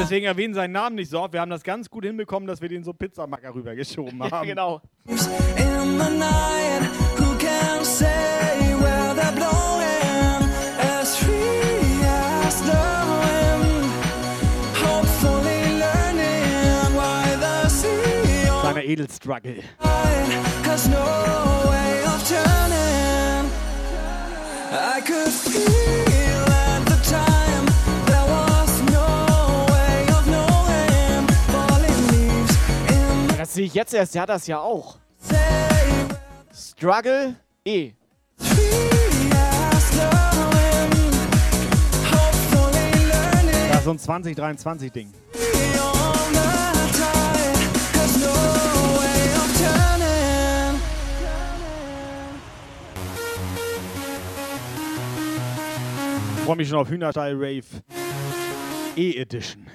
[0.00, 1.34] Deswegen erwähnen seinen Namen nicht so oft.
[1.34, 4.48] Wir haben das ganz gut hinbekommen, dass wir den so Pizzamacker rübergeschoben haben.
[4.48, 4.80] Ja, genau.
[5.06, 6.88] In the night,
[7.18, 8.06] who can say
[8.80, 9.77] where they're blowing?
[18.88, 19.62] Edelstruggle.
[20.64, 21.04] has no
[21.68, 23.50] way of turning.
[24.72, 27.66] I could feel at the time
[28.06, 31.26] there was no way of knowing.
[31.52, 32.56] Falling leaves
[32.88, 34.18] in Das sehe ich jetzt erst.
[34.18, 34.96] Hat das ja auch.
[36.54, 37.36] Struggle
[37.66, 37.92] E.
[43.70, 45.12] Das ist so ein 2023-Ding.
[49.58, 50.80] Turning.
[56.44, 57.64] Freue mich schon auf Hühnerteil Rave
[58.96, 59.66] E-Edition.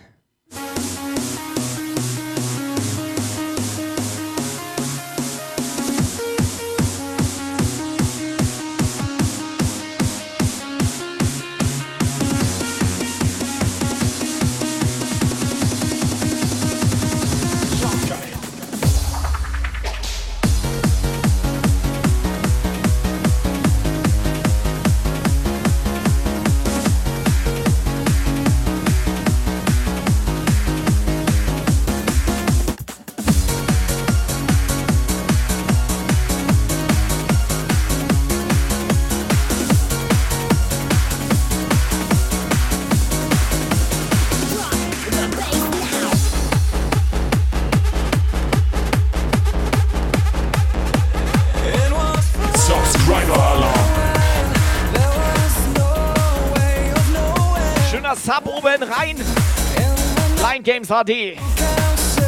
[60.84, 61.38] 1 HD.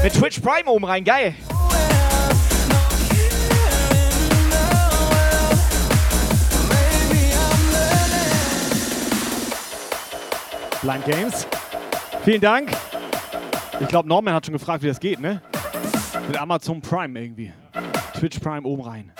[0.01, 1.36] Mit Twitch Prime oben rein, geil.
[10.82, 11.47] Blind Games.
[12.24, 12.72] Vielen Dank.
[13.82, 15.41] Ich glaube, Norman hat schon gefragt, wie das geht, ne?
[16.28, 17.51] Mit Amazon Prime irgendwie.
[18.18, 19.12] Twitch Prime oben rein.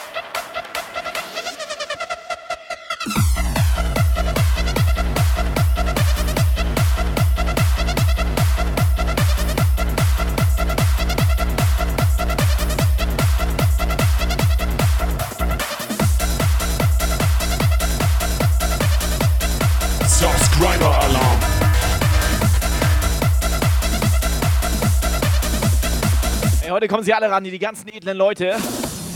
[26.86, 28.53] Heute kommen sie alle ran, die ganzen edlen Leute.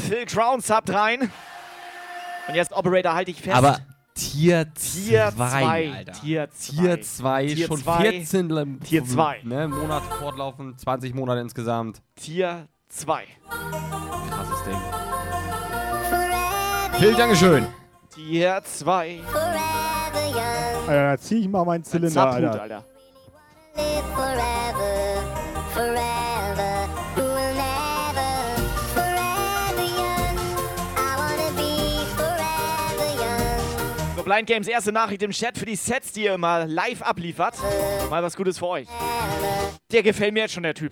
[0.07, 1.31] Phil Crown subt rein.
[2.47, 3.55] Und jetzt Operator, halte ich fest.
[3.55, 3.77] Aber
[4.15, 6.11] Tier 2, Tier 2, Alter.
[6.13, 6.73] Tier 2.
[6.73, 9.41] Tier 2, Tier schon zwei, 14 im- Tier 2.
[9.43, 12.01] Ne, Monate fortlaufen, 20 Monate insgesamt.
[12.15, 13.25] Tier 2.
[13.47, 14.81] Krasses Ding.
[16.99, 17.67] Phil, Dankeschön.
[18.15, 19.19] Tier 2.
[20.87, 22.61] Alter, da zieh ich mal meinen Zylinder, Alter.
[22.63, 22.83] Alter.
[25.75, 26.18] So,
[34.29, 37.55] Blind Games, erste Nachricht im Chat für die Sets, die ihr immer live abliefert.
[38.11, 38.87] Mal was Gutes für euch.
[39.91, 40.91] Der gefällt mir jetzt schon, der Typ.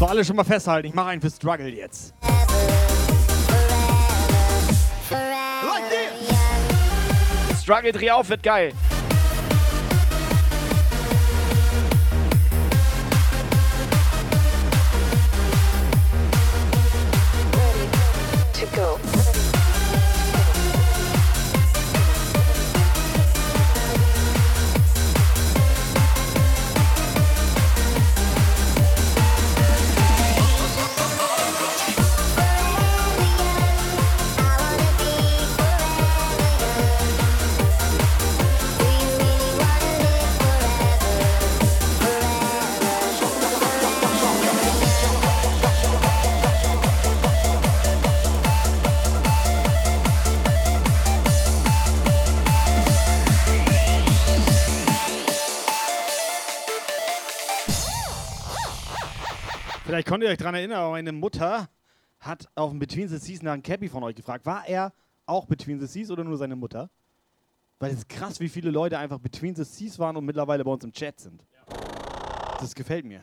[0.00, 0.88] So, alle schon mal festhalten.
[0.88, 2.14] Ich mache einen für Struggle jetzt.
[7.62, 8.72] Struggle, dreh auf, wird geil.
[60.00, 61.68] Vielleicht könnt ihr euch daran erinnern, aber meine Mutter
[62.20, 64.46] hat auf dem Between the Seas nach einem Cappy von euch gefragt.
[64.46, 64.94] War er
[65.26, 66.88] auch Between the Seas oder nur seine Mutter?
[67.78, 70.70] Weil es ist krass, wie viele Leute einfach Between the Seas waren und mittlerweile bei
[70.70, 71.44] uns im Chat sind.
[72.60, 73.20] Das gefällt mir.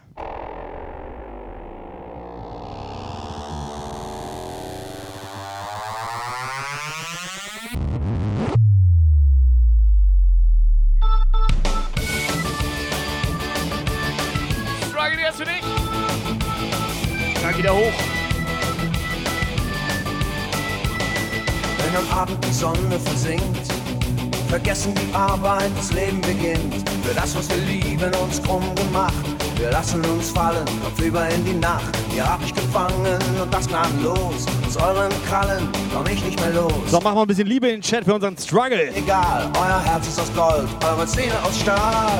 [28.37, 29.13] Uns krumm gemacht.
[29.57, 31.97] Wir lassen uns fallen, kopfüber in die Nacht.
[32.15, 34.45] Ihr habt mich gefangen und das gnadenlos.
[34.67, 36.71] Aus euren Krallen komm ich nicht mehr los.
[36.87, 38.91] So, machen wir ein bisschen Liebe in den Chat für unseren Struggle.
[38.95, 42.19] Egal, euer Herz ist aus Gold, eure Zähne aus Stahl.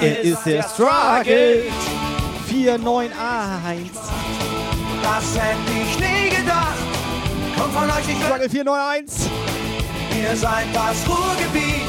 [0.00, 1.64] Er ist der Struggle
[2.48, 3.90] 491.
[5.02, 6.78] Das hätte ich nie gedacht.
[7.56, 9.30] Kommt von euch nicht Struggle 491.
[10.20, 11.88] Ihr seid das Ruhrgebiet,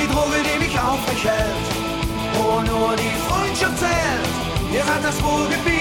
[0.00, 1.77] die Droge, die mich aufrecht hält.
[2.34, 4.28] Wo nur die Freundschaft zählt.
[4.72, 5.78] Ihr seid das Ruhrgebiet.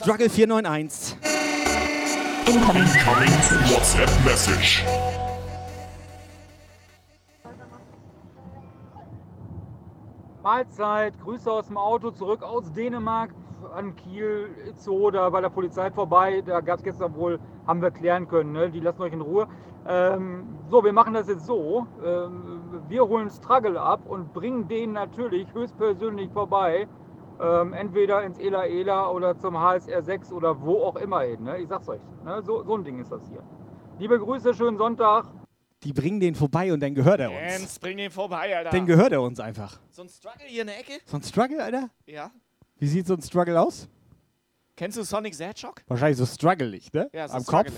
[0.00, 1.16] Struggle 491.
[2.46, 2.82] Incoming
[3.70, 4.84] WhatsApp Message.
[10.42, 13.30] Mahlzeit, Grüße aus dem Auto, zurück aus Dänemark
[13.64, 16.42] an Kiel, Zoo, da bei der Polizei vorbei.
[16.44, 18.70] Da gab es gestern wohl, haben wir klären können, ne?
[18.70, 19.48] die lassen euch in Ruhe.
[19.86, 21.86] Ähm, so, wir machen das jetzt so.
[22.04, 26.86] Ähm, wir holen Struggle ab und bringen den natürlich höchstpersönlich vorbei.
[27.40, 31.42] Ähm, entweder ins Ela Ela oder zum HSR 6 oder wo auch immer hin.
[31.42, 31.58] Ne?
[31.58, 32.00] Ich sag's euch.
[32.24, 32.42] Ne?
[32.42, 33.42] So, so ein Ding ist das hier.
[33.98, 35.26] Liebe Grüße, schönen Sonntag.
[35.82, 37.40] Die bringen den vorbei und dann gehört er uns.
[37.40, 38.70] Jens, bring den vorbei, Alter.
[38.70, 39.80] Dann gehört er uns einfach.
[39.90, 40.92] So ein Struggle hier in der Ecke?
[41.06, 41.90] So ein Struggle, Alter?
[42.06, 42.30] Ja.
[42.82, 43.86] Wie sieht so ein Struggle aus?
[44.74, 45.84] Kennst du Sonic the Hedgehog?
[45.86, 47.08] Wahrscheinlich so struggelig, ne?
[47.12, 47.70] Ja, so Am Kopf.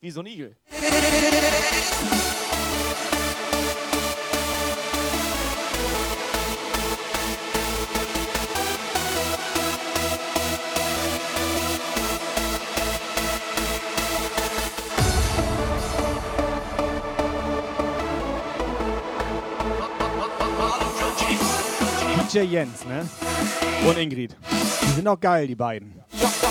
[0.00, 0.56] Wie so ein Igel.
[22.42, 23.08] Jens, ne?
[23.86, 24.36] Und Ingrid.
[24.82, 25.94] Die sind auch geil, die beiden.
[26.12, 26.44] Jetzt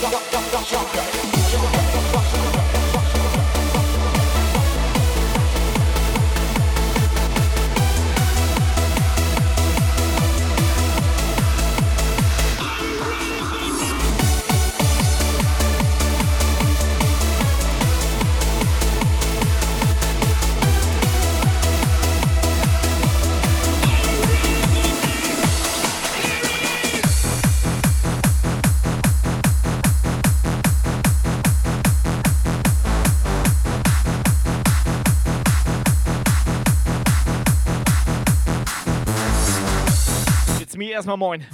[40.94, 41.44] erstmal moin.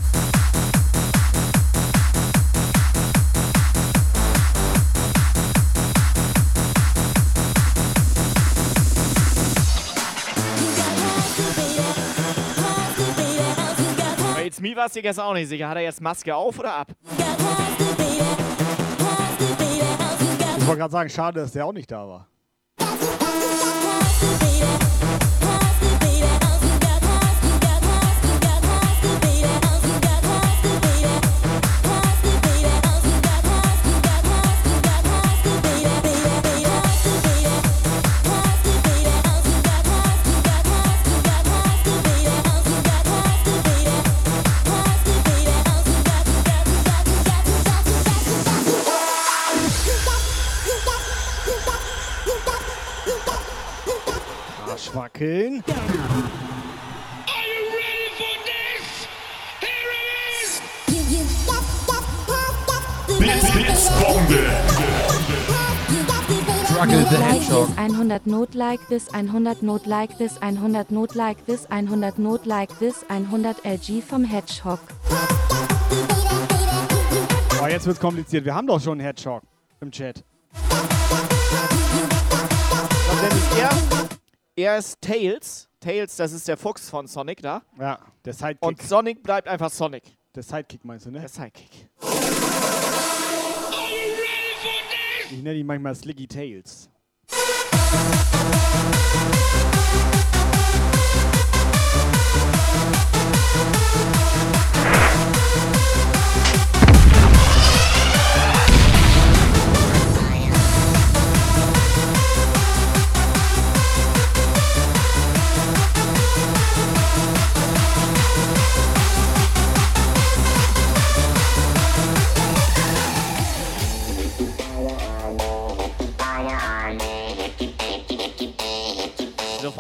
[14.45, 15.69] Jetzt mir war es dir gestern auch nicht sicher.
[15.69, 16.89] Hat er jetzt Maske auf oder ab?
[20.59, 22.27] Ich wollte gerade sagen, schade, dass der auch nicht da war.
[55.21, 55.61] Blitzbombe.
[66.65, 67.69] Struggle the Like Hedgehog.
[67.69, 72.47] this 100 Not like this 100 Not like this 100 Not like this 100 Not
[72.47, 74.81] like this 100 LG vom Hedgehog.
[77.59, 78.47] Aber jetzt wird's kompliziert.
[78.47, 79.43] Wir haben doch schon einen Headshot
[79.83, 80.25] im Chat.
[83.13, 84.00] Und dann ist er,
[84.61, 85.69] er ist Tails.
[85.81, 87.63] Tails, das ist der Fuchs von Sonic da.
[87.79, 88.63] Ja, der Sidekick.
[88.63, 90.03] Und Sonic bleibt einfach Sonic.
[90.35, 91.21] Der Sidekick meinst du, ne?
[91.21, 91.89] Der Sidekick.
[95.31, 96.91] Ich nenne ihn manchmal Sliggy Tails.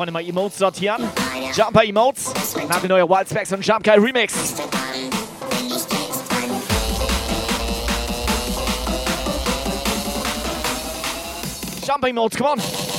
[0.01, 1.11] Freunde, mal Emotes sortieren.
[1.55, 2.32] Jumper Emotes.
[3.07, 4.32] Wild Specs und Jump Guy Remix.
[11.86, 12.89] Jumper Emotes, come on.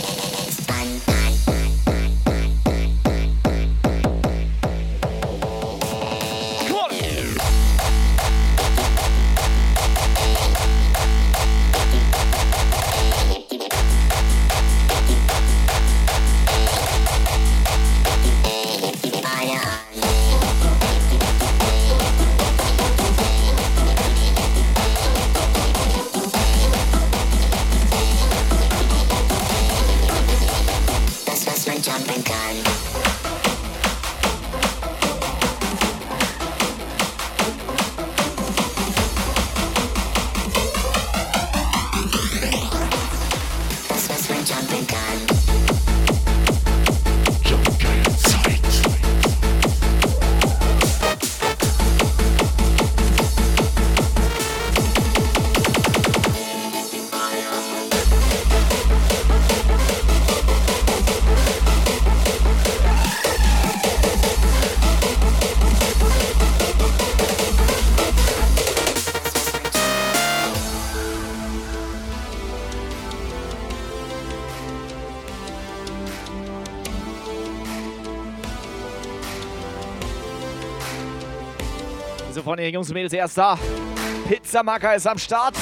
[82.61, 83.57] Freunde, Jungs und Mädels, er ist da.
[84.27, 85.55] Pizzamacker ist am Start.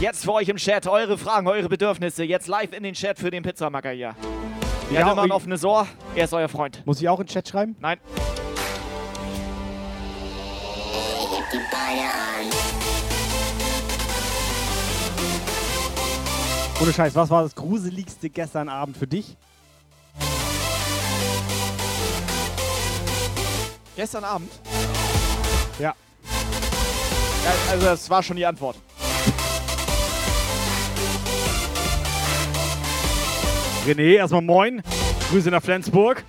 [0.00, 2.24] Jetzt für euch im Chat eure Fragen, eure Bedürfnisse.
[2.24, 4.14] Jetzt live in den Chat für den Pizzamacker hier.
[4.88, 5.86] Wir Ja, haben immer ein offenes Ohr.
[6.14, 6.82] Er ist euer Freund.
[6.86, 7.76] Muss ich auch in den Chat schreiben?
[7.80, 7.98] Nein.
[16.80, 19.36] Ohne Scheiß, was war das Gruseligste gestern Abend für dich?
[23.96, 24.50] Gestern Abend?
[25.78, 25.94] Ja.
[27.70, 28.76] Also, das war schon die Antwort.
[33.86, 34.82] René, erstmal moin.
[35.30, 36.24] Grüße nach Flensburg.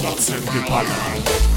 [0.00, 0.86] Platzengeballer.
[1.22, 1.51] Timo!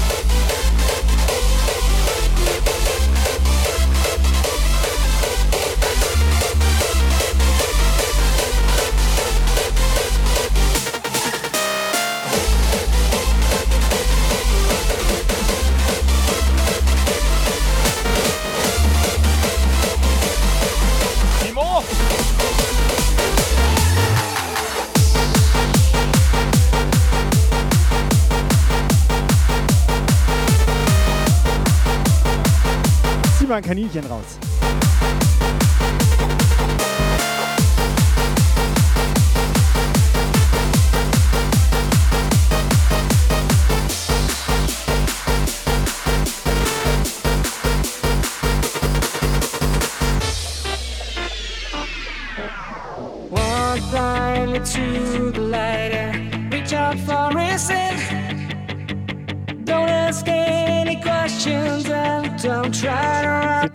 [33.66, 34.45] Kaninchen raus.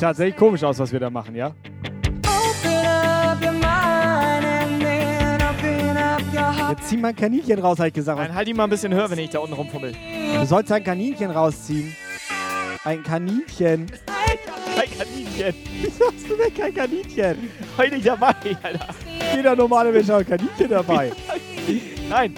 [0.02, 1.47] Tatsächlich komisch aus, was wir da machen, ja?
[1.47, 6.80] Open up your mind and then open up your heart.
[6.80, 8.20] Jetzt zieh mal ein Kaninchen raus, habe ich gesagt.
[8.20, 9.93] Nein, halt ihn mal ein bisschen höher, wenn ich da unten rumfummel.
[10.39, 11.95] Du sollst ein Kaninchen rausziehen.
[12.84, 13.86] Ein Kaninchen.
[14.76, 15.54] Kein Kaninchen.
[15.82, 17.49] Wieso hast du denn kein Kaninchen?
[17.78, 18.34] Heute nicht dabei,
[18.64, 18.88] Alter.
[19.36, 21.12] Jeder normale Mensch hat ein Kaninchen dabei.
[22.10, 22.36] Nein.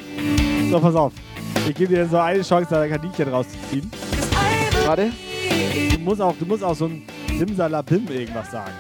[0.70, 1.14] So, pass auf.
[1.68, 3.89] Ich gebe dir so eine Chance, da ein Kaninchen rauszuziehen.
[4.86, 5.11] Warte.
[5.93, 7.03] Du musst auch, du musst auch so ein
[7.38, 8.71] Simsalabim irgendwas sagen.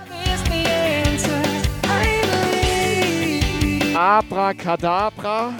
[3.95, 5.53] Abracadabra.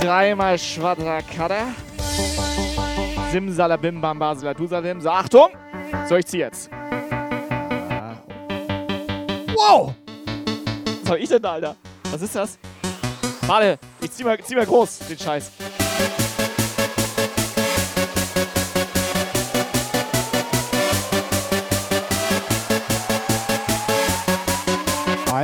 [0.00, 1.66] Dreimal Schwadrakada.
[3.32, 5.00] Simsalabim Bambasela Dusalim.
[5.00, 5.48] So, Achtung!
[6.08, 6.70] So, ich zieh jetzt.
[9.54, 9.94] Wow!
[11.02, 11.76] Was hab ich denn da, Alter?
[12.10, 12.58] Was ist das?
[13.46, 15.52] Warte, ich zieh mal, zieh mal groß, den Scheiß.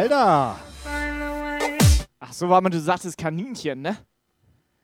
[0.04, 0.56] Alter!
[2.20, 3.96] Ach so, war man, du sagtest Kaninchen, ne?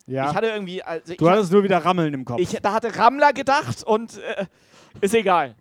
[0.07, 0.31] Ja.
[0.31, 0.83] Ich hatte irgendwie.
[0.83, 2.41] Also Du hattest nur wieder Rammeln im Kopf.
[2.41, 4.47] ich, da hatte Rammler gedacht und äh,
[5.03, 5.57] ist egal.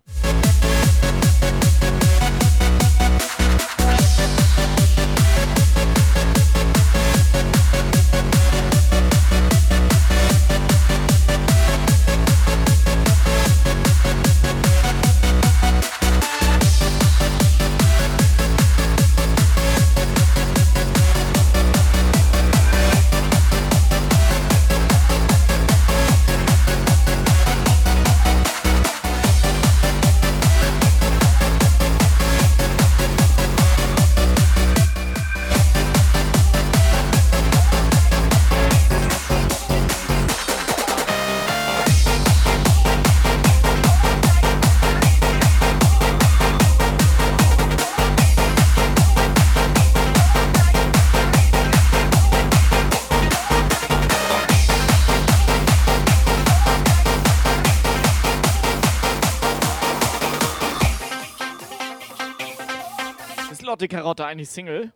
[63.80, 64.92] Lotte Karotte eigentlich Single?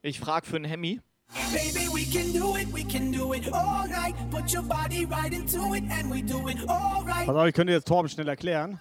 [0.00, 1.00] Ich frag für einen Hemmi.
[1.52, 4.14] Baby, we can do it, we can do it all night.
[4.30, 7.26] Put your body right into it, and we do it all right.
[7.26, 8.78] Pass auf, ich könnte jetzt Torben schnell erklären.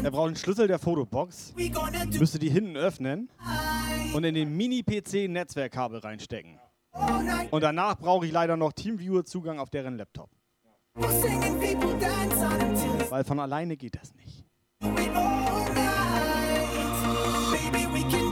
[0.00, 1.54] Er braucht einen Schlüssel der Fotobox,
[2.16, 3.30] müsste die hinten öffnen
[4.14, 6.60] und in den Mini-PC ein Netzwerkkabel reinstecken.
[7.50, 10.30] Und danach brauche ich leider noch Teamviewer-Zugang auf deren Laptop.
[13.10, 14.44] Weil von alleine geht das nicht.
[17.54, 18.23] Baby, we can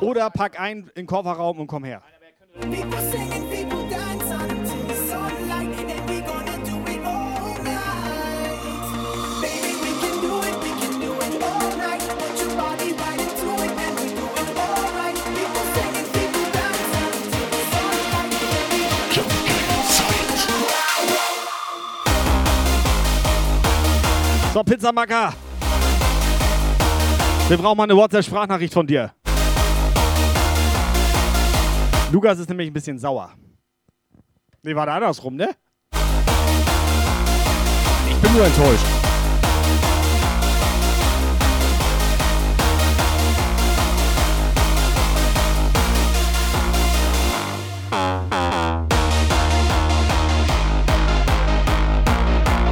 [0.00, 2.02] Oder pack ein in den Kofferraum und komm her.
[24.52, 25.32] So, Pizzamacker.
[27.48, 29.12] Wir brauchen mal eine WhatsApp-Sprachnachricht von dir.
[32.12, 33.30] Lukas ist nämlich ein bisschen sauer.
[34.64, 35.50] Nee, war da andersrum, ne?
[38.08, 38.84] Ich bin nur enttäuscht.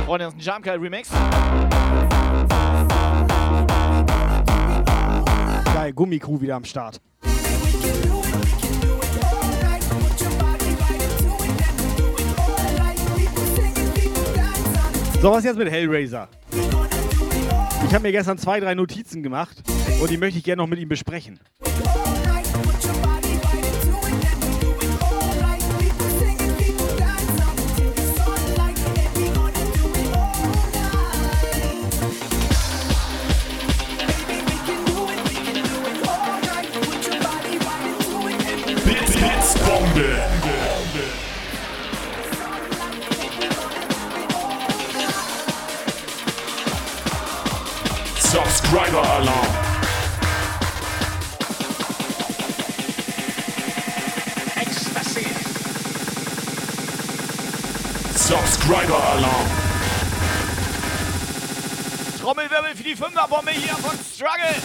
[0.04, 1.10] Freunde, das ist ein Guy Remix.
[5.74, 7.00] Geil, Gummicrew wieder am Start.
[15.20, 16.28] So, was jetzt mit Hellraiser?
[17.84, 19.64] Ich habe mir gestern zwei, drei Notizen gemacht
[20.00, 21.40] und die möchte ich gerne noch mit ihm besprechen.
[58.68, 59.46] Subscriber Alarm.
[62.20, 64.62] Trommelwirbel für die Fünferbombe hier von Struggle.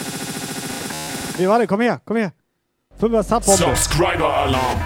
[1.38, 2.34] Nee, warte, komm her, komm her.
[2.98, 3.64] Fünfer Subbombe.
[3.64, 4.78] Subscriber Alarm.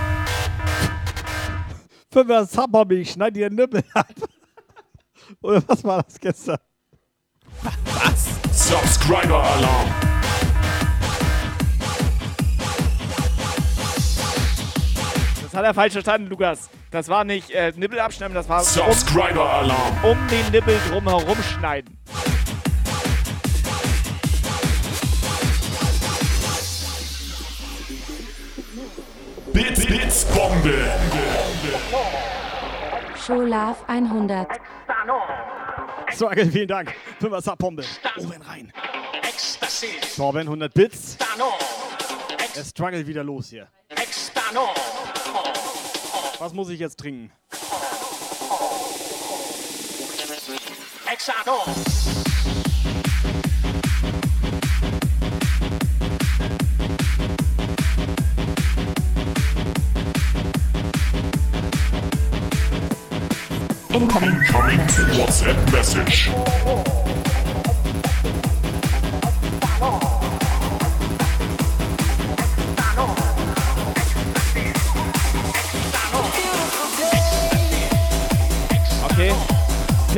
[2.13, 4.07] Fünfer Subbombe, ich schneide dir den Nippel ab.
[5.43, 6.59] Oder was war das gestern?
[8.53, 9.95] Subscriber Alarm.
[15.43, 16.71] Das hat er falsch verstanden, Lukas.
[16.91, 20.05] Das war nicht äh, Nippel abschneiden, das war um, Subscriber Alarm.
[20.05, 21.99] um den Nippel drumherum schneiden.
[29.53, 30.75] Bits, Bits, Bombe.
[33.27, 34.49] Scholaf 100.
[36.15, 36.95] Struggle, vielen Dank.
[37.21, 37.85] Fünfer Subbombe.
[38.17, 38.73] Oben rein.
[40.17, 41.19] Torben, 100 Bits.
[42.57, 43.69] Der Struggle wieder los hier.
[46.41, 47.33] Was muss ich jetzt trinken?
[63.93, 64.39] Incoming
[65.19, 66.31] WhatsApp message.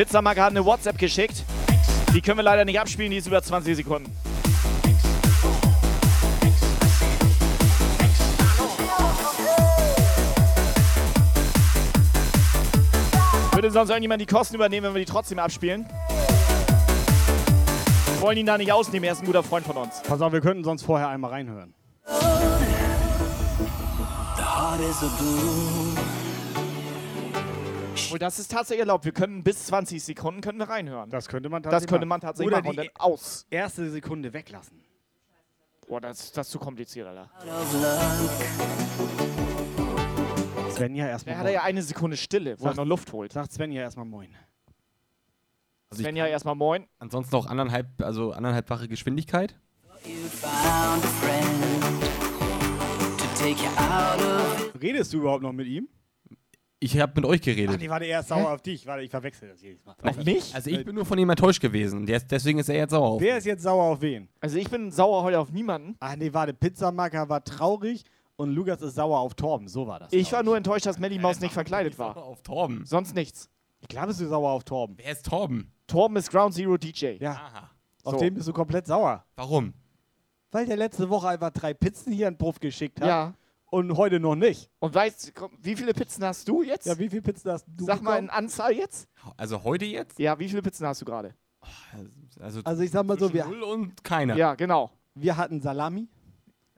[0.00, 1.44] Pizzamacker hat eine WhatsApp geschickt.
[2.14, 4.10] Die können wir leider nicht abspielen, die ist über 20 Sekunden.
[13.52, 15.86] Würde sonst irgendjemand die Kosten übernehmen, wenn wir die trotzdem abspielen?
[18.06, 20.00] Wir wollen ihn da nicht ausnehmen, er ist ein guter Freund von uns.
[20.08, 21.74] Pass auf, wir könnten sonst vorher einmal reinhören.
[22.06, 22.14] The
[24.42, 26.19] heart is a blue.
[28.12, 29.04] Und das ist tatsächlich erlaubt.
[29.04, 31.10] Wir können bis 20 Sekunden können wir reinhören.
[31.10, 32.78] Das könnte man Das könnte man tatsächlich Oder machen.
[32.78, 33.46] Und die dann aus.
[33.50, 34.80] erste Sekunde weglassen.
[35.88, 37.28] Boah, das, das ist zu kompliziert, Alter.
[40.70, 41.34] Svenja erstmal.
[41.34, 43.32] Er hat ja eine Sekunde Stille, wo er noch Luft holt.
[43.32, 44.34] Sagt Svenja erstmal Moin.
[45.90, 46.86] Also Svenja erstmal Moin.
[47.00, 49.58] Ansonsten auch anderthalb, also anderthalbfache Geschwindigkeit.
[54.80, 55.88] Redest du überhaupt noch mit ihm?
[56.82, 57.80] Ich habe mit euch Ach, geredet.
[57.80, 58.86] die war erst sauer auf dich.
[58.86, 59.94] Warte, ich verwechsel das jedes Mal.
[60.02, 60.54] Auf mich?
[60.54, 62.06] Also ich bin nur von ihm enttäuscht gewesen.
[62.06, 63.20] Der, deswegen ist er jetzt sauer auf.
[63.20, 64.28] Wer ist jetzt sauer auf wen?
[64.40, 65.94] Also ich bin sauer heute auf niemanden.
[66.00, 68.04] Ach nee, warte, Pizzamacker war traurig
[68.36, 69.68] und Lukas ist sauer auf Torben.
[69.68, 70.12] So war das.
[70.14, 72.16] Ich war nur enttäuscht, dass Melly Maus nicht verkleidet war.
[72.16, 72.86] auf Torben.
[72.86, 73.50] Sonst nichts.
[73.82, 74.96] Ich glaube, bist du sauer auf Torben.
[74.98, 75.70] Wer ist Torben?
[75.86, 77.16] Torben ist Ground Zero DJ.
[77.20, 77.68] Ja.
[78.04, 78.18] Auf So.
[78.20, 79.22] den bist du komplett sauer.
[79.36, 79.74] Warum?
[80.50, 83.06] Weil der letzte Woche einfach drei Pizzen hier in den Puff geschickt hat.
[83.08, 83.34] Ja.
[83.70, 84.68] Und heute noch nicht.
[84.80, 86.86] Und weißt komm, wie viele Pizzen hast du jetzt?
[86.86, 88.44] Ja, wie viele Pizzen hast du Sag mal in bekommen?
[88.44, 89.08] Anzahl jetzt.
[89.36, 90.18] Also heute jetzt?
[90.18, 91.34] Ja, wie viele Pizzen hast du gerade?
[92.40, 94.36] Also, Also ich sag mal so, wir, null und keiner.
[94.36, 94.90] Ja, genau.
[95.14, 96.08] wir hatten Salami.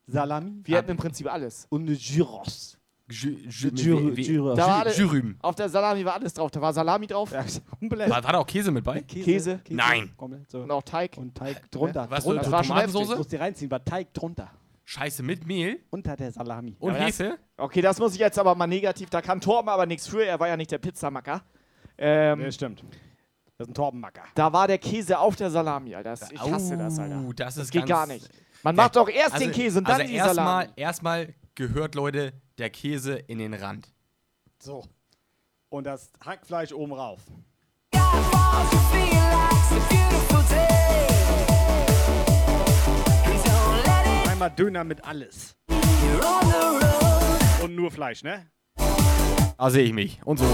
[0.06, 0.60] Salami.
[0.64, 1.66] Wir hatten im Prinzip alles.
[1.70, 2.78] Und eine Gyros.
[3.08, 5.36] War Jürüm.
[5.40, 6.50] Auf der Salami war alles drauf.
[6.50, 7.44] Da war Salami drauf, Ja.
[7.80, 9.00] War, war da auch Käse mit bei?
[9.02, 9.60] Käse.
[9.68, 10.12] Nein.
[10.16, 10.60] Komplett so.
[10.62, 11.16] und auch Teig.
[11.18, 12.06] Und Teig drunter.
[12.10, 12.44] Was, drunter.
[12.44, 13.08] so war schon Tomatensauce?
[13.10, 14.50] Du musst dir reinziehen, war Teig drunter.
[14.84, 16.76] Scheiße, mit Mehl Unter der Salami.
[16.80, 17.38] und aber das- Hefe?
[17.56, 19.10] Okay, das muss ich jetzt aber mal negativ.
[19.10, 20.24] Da kann Torben aber nichts für.
[20.24, 21.42] Er war ja nicht der Pizzamacker.
[21.98, 22.80] Ähm, Nee, stimmt.
[23.58, 24.22] Das ist ein Torbenmacker.
[24.34, 26.10] Da war der Käse auf der Salami, Alter.
[26.10, 27.22] Das, ich hasse das, Alter.
[27.26, 28.28] Oh, das, ist geht gar nicht.
[28.64, 30.72] Man macht doch erst Also- den Käse und dann also die erstmal, Salami.
[30.76, 33.92] erstmal gehört, Leute, der Käse in den Rand.
[34.58, 34.84] So.
[35.68, 37.20] Und das Hackfleisch oben rauf.
[44.42, 45.54] Einmal Döner mit alles.
[47.62, 48.44] Und nur Fleisch, ne?
[49.56, 50.18] Da sehe ich mich.
[50.24, 50.44] Und so.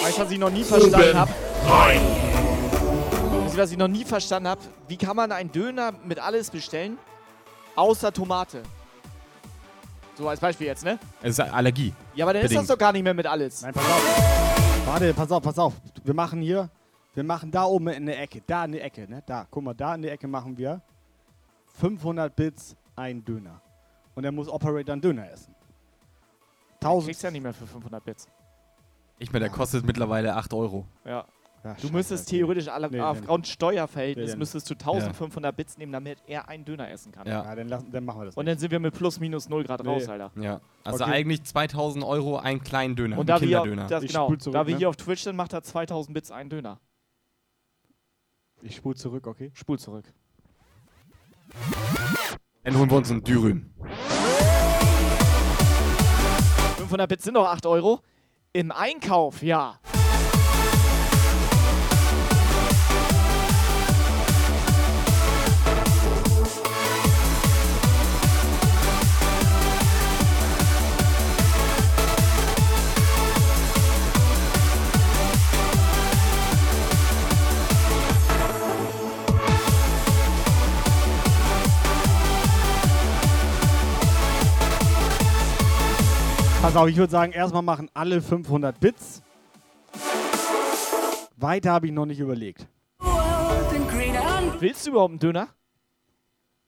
[0.00, 1.32] Weißt du, was ich noch nie verstanden habe?
[3.42, 4.62] Weißt du, was ich noch nie verstanden habe?
[4.88, 6.96] Wie kann man einen Döner mit alles bestellen,
[7.76, 8.62] außer Tomate?
[10.16, 10.98] So als Beispiel jetzt, ne?
[11.20, 11.92] Es ist Allergie.
[12.14, 12.62] Ja, aber dann ist Bedingt.
[12.62, 13.60] das doch gar nicht mehr mit alles.
[13.60, 14.61] Nein, pass auf.
[14.84, 15.74] Warte, pass auf, pass auf.
[16.04, 16.68] Wir machen hier,
[17.14, 19.22] wir machen da oben in der Ecke, da in der Ecke, ne?
[19.24, 20.82] Da, guck mal, da in der Ecke machen wir
[21.78, 23.60] 500 Bits ein Döner.
[24.14, 25.54] Und er muss Operator einen Döner essen.
[26.80, 27.06] Du 1000.
[27.06, 28.28] kriegst ja nicht mehr für 500 Bits.
[29.18, 30.84] Ich meine, der kostet mittlerweile 8 Euro.
[31.04, 31.24] Ja.
[31.64, 36.18] Ja, Du müsstest theoretisch alle, Nee, aufgrund Steuerverhältnis Nee, müsstest du 1500 Bits nehmen, damit
[36.26, 37.24] er einen Döner essen kann.
[37.26, 37.44] Ja.
[37.44, 38.36] Ja, dann, lassen, dann machen wir das.
[38.36, 39.88] Und dann sind wir mit plus minus 0 Grad Nee.
[39.90, 40.32] raus, Alter.
[40.40, 40.60] Ja.
[40.82, 41.12] Also Okay.
[41.12, 43.16] eigentlich 2000 Euro einen kleinen Döner.
[43.16, 43.86] Und einen da wir, Kinderdöner.
[43.86, 44.78] das, Ich genau, spul zurück, da wir ne?
[44.78, 46.80] hier auf Twitch sind, macht er 2000 Bits einen Döner.
[48.62, 49.52] ich spule zurück, okay?
[49.54, 50.12] Spul zurück.
[52.64, 53.70] Dann holen wir uns einen Dürüm.
[56.76, 58.00] 500 Bits sind doch 8 Euro.
[58.52, 59.78] Im Einkauf, ja.
[86.62, 89.22] Pass auf, ich würde sagen, erstmal machen alle 500 Bits.
[91.36, 92.66] Weiter habe ich noch nicht überlegt.
[94.60, 95.48] Willst du überhaupt einen Döner?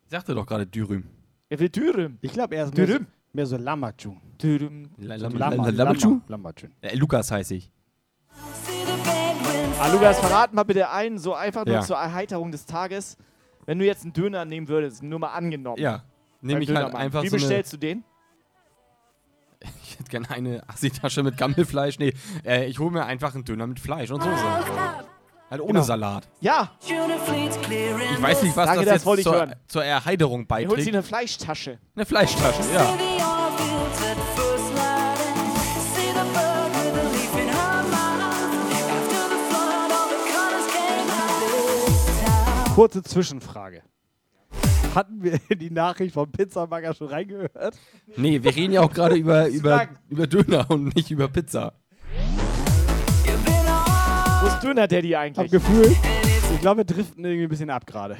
[0.02, 1.04] Ich sagte doch gerade Dürüm.
[1.48, 2.18] Er will Dürüm.
[2.22, 3.06] Ich glaube, er ist mehr so, Dürüm.
[3.32, 4.20] mehr so Lamachun.
[4.42, 4.90] Dürüm.
[4.98, 6.66] La- So la- Lama- la- la- Lamachu?
[6.80, 7.70] Äh, Lukas heiße ich.
[9.78, 11.80] Ah, Lukas, verrat mal bitte einen, so einfach nur Ja.
[11.82, 13.16] zur Erheiterung des Tages.
[13.66, 15.80] Wenn du jetzt einen Döner nehmen würdest, nur mal angenommen.
[15.80, 16.02] Ja.
[16.40, 17.00] Nehme beim ich halt Dönermann.
[17.00, 18.02] einfach Wie so eine, bestellst du den?
[19.82, 21.98] Ich hätte gerne eine Assi-Tasche mit Gammelfleisch.
[21.98, 24.44] Nee, äh, ich hole mir einfach einen Döner mit Fleisch und Soße.
[25.50, 25.82] Halt ohne Genau.
[25.84, 26.26] Salat.
[26.40, 26.72] Ja.
[26.82, 26.90] Ich
[28.22, 29.54] weiß nicht, was Danke, das, das jetzt ich zur, hören.
[29.68, 30.88] zur Erheiterung Er holt sich beiträgt.
[30.94, 31.78] eine Fleischtasche.
[31.94, 32.94] Eine Fleischtasche, ja.
[42.74, 43.82] Kurze Zwischenfrage.
[44.94, 47.76] Hatten wir die Nachricht vom Pizzamacker schon reingehört?
[48.16, 51.72] Nee, wir reden ja auch gerade über, über, über Döner und nicht über Pizza.
[54.40, 55.50] Wo ist Döner Daddy Hab eigentlich?
[55.50, 55.96] Gefühl,
[56.54, 58.16] ich glaube, wir driften irgendwie ein bisschen ab gerade.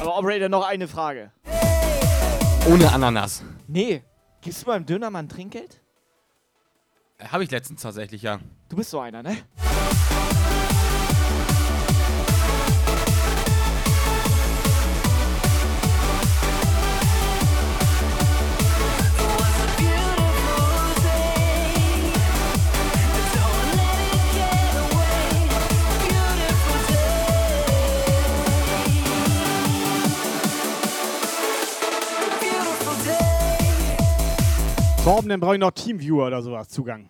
[0.00, 1.32] Aber Operator, noch eine Frage.
[2.70, 3.42] Ohne Ananas.
[3.66, 4.02] Nee.
[4.42, 5.80] Gibst du beim Dönermann Trinkgeld?
[7.18, 8.38] Äh, Habe ich letztens tatsächlich, ja.
[8.68, 9.36] Du bist so einer, ne?
[35.06, 37.08] Torben, dann brauche ich noch Teamviewer oder sowas Zugang.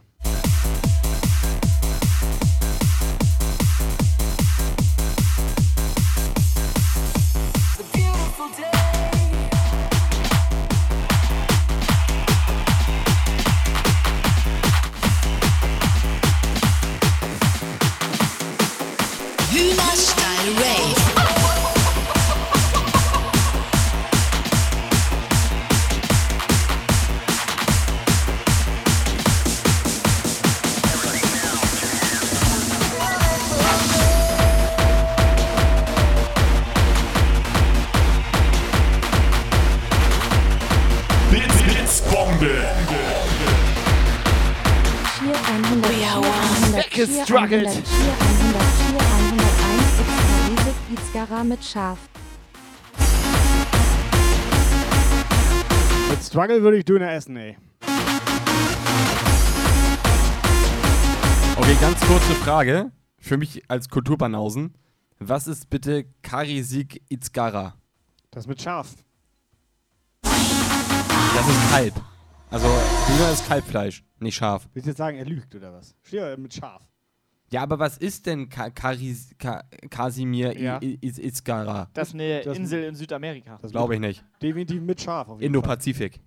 [47.46, 47.68] Gestruggelt.
[47.68, 51.98] 104, 104, 101, extra riesig, Izgara mit Schaf.
[56.10, 57.56] Mit Struggle würde ich Döner essen, ey.
[61.56, 62.90] Okay, ganz kurze Frage.
[63.18, 64.74] Für mich als Kulturbanausen.
[65.18, 67.74] Was ist bitte Karisik Izgara?
[68.32, 68.88] Das mit Schaf.
[70.22, 71.94] Das ist Kalb.
[72.50, 72.66] Also,
[73.08, 74.68] Döner ist Kalbfleisch, nicht Schaf.
[74.72, 75.94] Willst du jetzt sagen, er lügt oder was?
[76.02, 76.82] Steht mit Schaf.
[77.50, 80.80] Ja, aber was ist denn Ka Karis Ka Kasimir Ja.
[80.82, 81.88] I- I- Izgara?
[81.94, 83.58] Das ist eine Das- Insel in Südamerika.
[83.62, 84.24] Das Glaube ich nicht.
[84.42, 85.28] Definitiv mit Schaf.
[85.38, 86.20] Indo-Pazifik.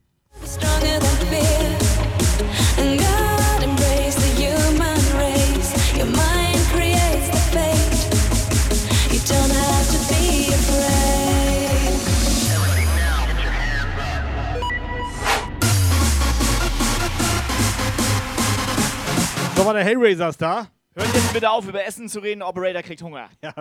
[19.66, 20.68] War der Hellraiser ist da.
[21.00, 22.44] Hört jetzt bitte auf, über Essen zu reden.
[22.44, 23.30] Operator kriegt Hunger.
[23.42, 23.54] Ja,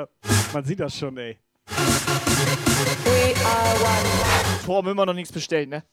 [0.52, 1.38] man sieht das schon, ey.
[1.68, 4.64] We are one.
[4.66, 5.84] Torben immer noch nichts bestellt, ne?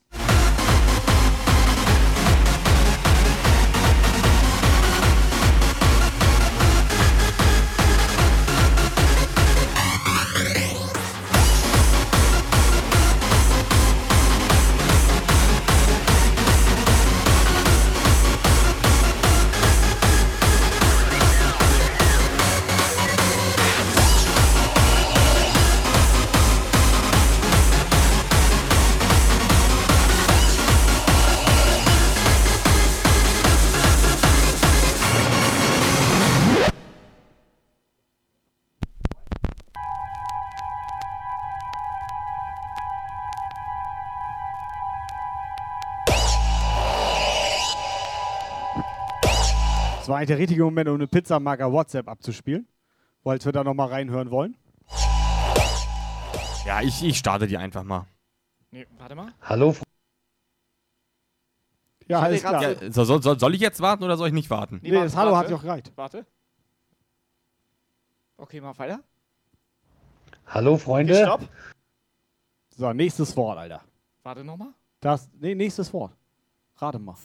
[50.25, 52.67] Eigentlich der richtige Moment, um eine Pizzamarker WhatsApp abzuspielen.
[53.23, 54.55] Falls wir da nochmal reinhören wollen.
[56.65, 58.07] Ja, ich, ich starte die einfach mal.
[58.71, 59.33] Nee, warte mal.
[59.41, 59.75] Hallo,
[62.07, 62.61] Ja, alles klar.
[62.61, 64.79] Ja, so, soll, soll, soll ich jetzt warten oder soll ich nicht warten?
[64.83, 65.91] Nee, das Hallo hat ja auch gereicht.
[65.95, 66.25] Warte.
[68.37, 68.99] Okay, mach weiter.
[70.45, 71.15] hallo Okay, Freunde.
[71.15, 71.47] stopp.
[72.69, 73.81] So, nächstes Wort, Alter.
[74.23, 74.73] Warte nochmal.
[74.99, 76.11] Das, nee, nächstes Wort.
[76.77, 77.15] Rate mal.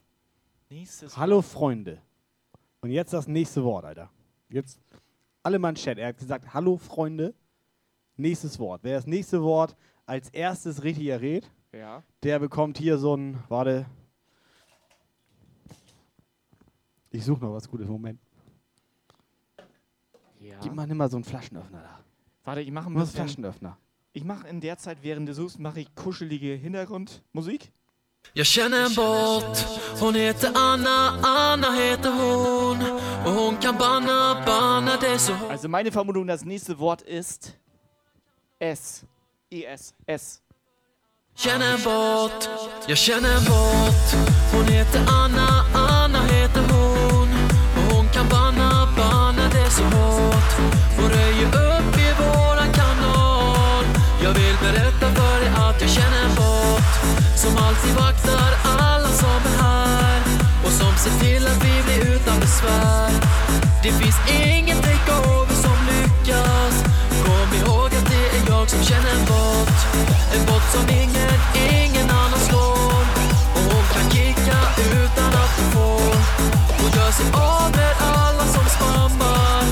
[0.68, 2.00] Nächstes Hallo Freunde.
[2.82, 4.10] Und jetzt das nächste Wort, Alter.
[4.48, 4.80] Jetzt
[5.42, 5.98] alle mal in Chat.
[5.98, 7.34] Er hat gesagt, hallo Freunde.
[8.16, 8.82] Nächstes Wort.
[8.84, 9.76] Wer das nächste Wort
[10.06, 12.02] als erstes richtig errät, Ja.
[12.22, 13.86] der bekommt hier so ein, warte.
[17.10, 17.88] Ich suche noch was Gutes.
[17.88, 18.20] Moment.
[20.38, 20.58] Ja.
[20.62, 22.00] Gib mal nimm mal so einen Flaschenöffner da.
[22.44, 23.16] Warte, ich mache ein bisschen.
[23.16, 23.76] Flaschenöffner.
[24.12, 27.72] Ich mache in der Zeit, während du suchst, mache ich kuschelige Hintergrundmusik.
[28.32, 29.66] Jag känner en båt,
[30.00, 32.82] hon heter Anna, Anna heter hon.
[33.24, 35.32] Och hon kan banna, banna det så.
[35.50, 37.52] Also meine Vermutung, das nächste Wort ist
[38.60, 39.04] S.
[39.50, 39.94] ES.
[40.06, 40.38] S.
[41.36, 42.48] Känner en båt,
[42.86, 44.14] jag känner en båt.
[44.52, 47.28] Hon heter Anna, Anna heter hon.
[47.76, 50.52] Och hon kan banna, banna det så hårt.
[50.96, 51.79] Hon röjer upp
[57.40, 60.20] Som alltid vaktar alla som är här.
[60.64, 63.10] Och som ser till att vi blir utan besvär.
[63.82, 66.74] Det finns ingen takeover som lyckas.
[67.24, 69.78] Kom ihåg att det är jag som känner en bot.
[70.34, 71.38] En bot som ingen,
[71.72, 73.02] ingen annan slår.
[73.56, 74.58] Och hon kan kicka
[74.92, 76.14] utan att hon får.
[76.80, 79.64] Hon gör sig av med alla som spammar.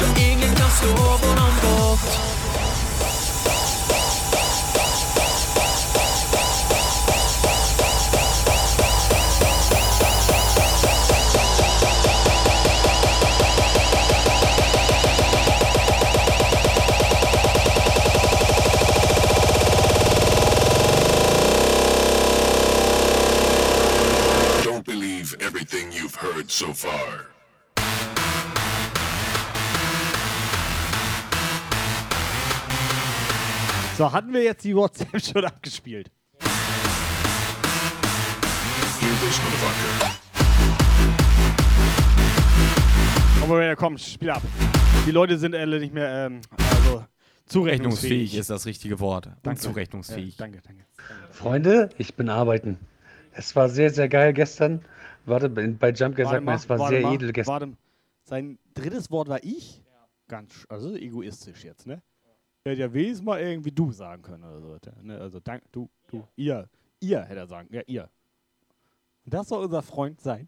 [0.00, 1.29] Ja, ingen kan slå
[34.00, 36.10] So, hatten wir jetzt die WhatsApp schon abgespielt?
[43.42, 44.40] Aber ja, komm, spiel ab.
[45.06, 47.04] Die Leute sind alle nicht mehr, ähm, also
[47.44, 47.74] zurechnungsfähig.
[47.74, 49.26] Rechnungsfähig ist das richtige Wort.
[49.42, 49.66] Danke.
[49.66, 50.38] Unzurechnungsfähig.
[50.38, 50.86] Ja, danke, danke.
[51.30, 52.78] Freunde, ich bin arbeiten.
[53.32, 54.82] Es war sehr, sehr geil gestern.
[55.26, 57.52] Warte, bei Warte sagt man, mal, es war sehr mal, edel gestern.
[57.52, 57.72] Warte,
[58.24, 59.82] sein drittes Wort war ich?
[60.26, 62.00] Ganz, also egoistisch jetzt, ne?
[62.62, 64.78] Er hätte ja wenigstens mal irgendwie du sagen können oder so.
[65.02, 65.18] Ne?
[65.18, 66.68] Also dank, du, du, ihr.
[67.00, 68.10] Ihr hätte er sagen Ja, ihr.
[69.24, 70.46] Und das soll unser Freund sein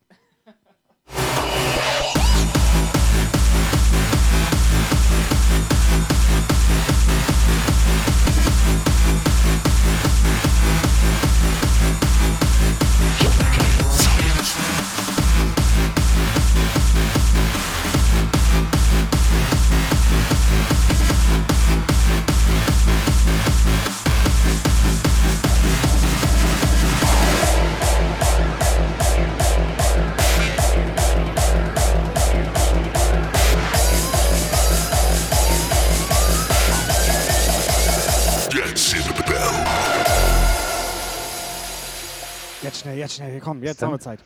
[42.83, 44.21] schnell, jetzt schnell, komm, jetzt haben wir Zeit.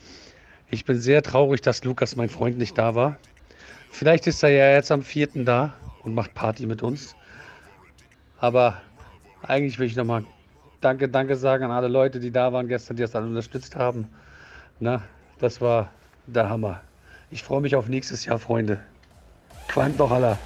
[0.69, 3.17] Ich bin sehr traurig, dass Lukas, mein Freund, nicht da war.
[3.91, 5.45] Vielleicht ist er ja jetzt am 4.
[5.45, 7.15] da und macht Party mit uns.
[8.39, 8.81] Aber
[9.41, 10.23] eigentlich will ich nochmal
[10.79, 14.09] Danke, Danke sagen an alle Leute, die da waren gestern, die das alle unterstützt haben.
[14.79, 15.01] Na,
[15.39, 15.91] das war
[16.27, 16.81] der Hammer.
[17.31, 18.79] Ich freue mich auf nächstes Jahr, Freunde.
[19.67, 20.39] Quandt noch aller.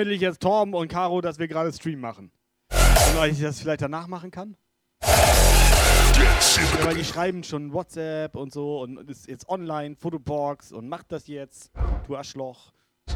[0.00, 2.32] Vermittle ich jetzt Torben und Caro, dass wir gerade Stream machen?
[2.70, 4.56] Und ich das vielleicht danach machen kann?
[5.02, 11.12] Ja, weil die schreiben schon WhatsApp und so und ist jetzt online, Fotobox und macht
[11.12, 11.70] das jetzt,
[12.06, 12.72] du Arschloch.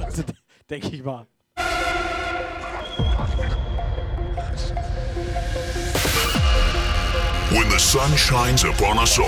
[0.00, 0.24] Also,
[0.68, 1.28] denke ich mal.
[7.50, 9.26] When the sun shines upon us all,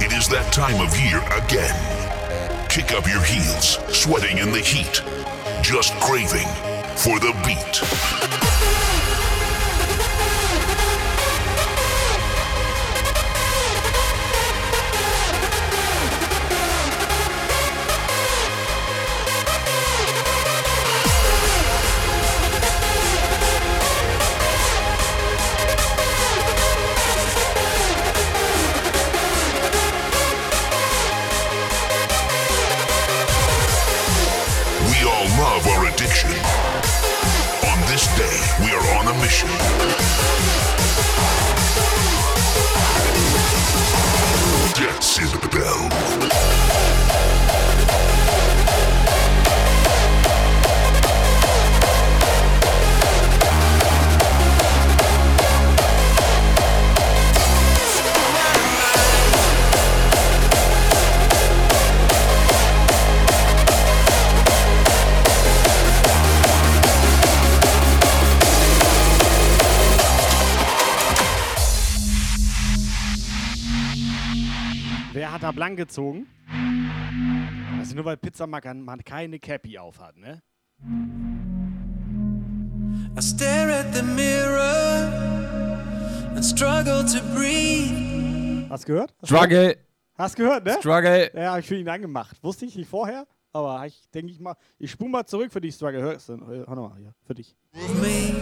[0.00, 2.06] it is that time of year again.
[2.68, 5.02] Kick up your heels, sweating in the heat,
[5.66, 6.46] just craving
[6.94, 8.45] for the beat.
[75.46, 76.26] Wer hat da blank gezogen?
[77.78, 80.42] Also nur weil Pizzamarker man keine Cappy auf hat, ne?
[83.16, 85.08] I stare at the mirror
[86.34, 88.68] and struggle to breathe.
[88.68, 89.14] Hast gehört?
[89.20, 89.48] Hast Struggle.
[89.48, 89.78] Gehört?
[90.18, 90.76] Hast gehört, ne?
[90.80, 91.30] Struggle.
[91.32, 92.42] Ja, hab ich für ihn angemacht.
[92.42, 95.70] Wusste ich nicht vorher, aber ich denke ich mal, ich spule mal zurück für die
[95.70, 96.02] Struggle.
[96.02, 96.44] Hörst du?
[96.44, 97.54] Hör nochmal hier, für dich.
[97.72, 98.34] Me.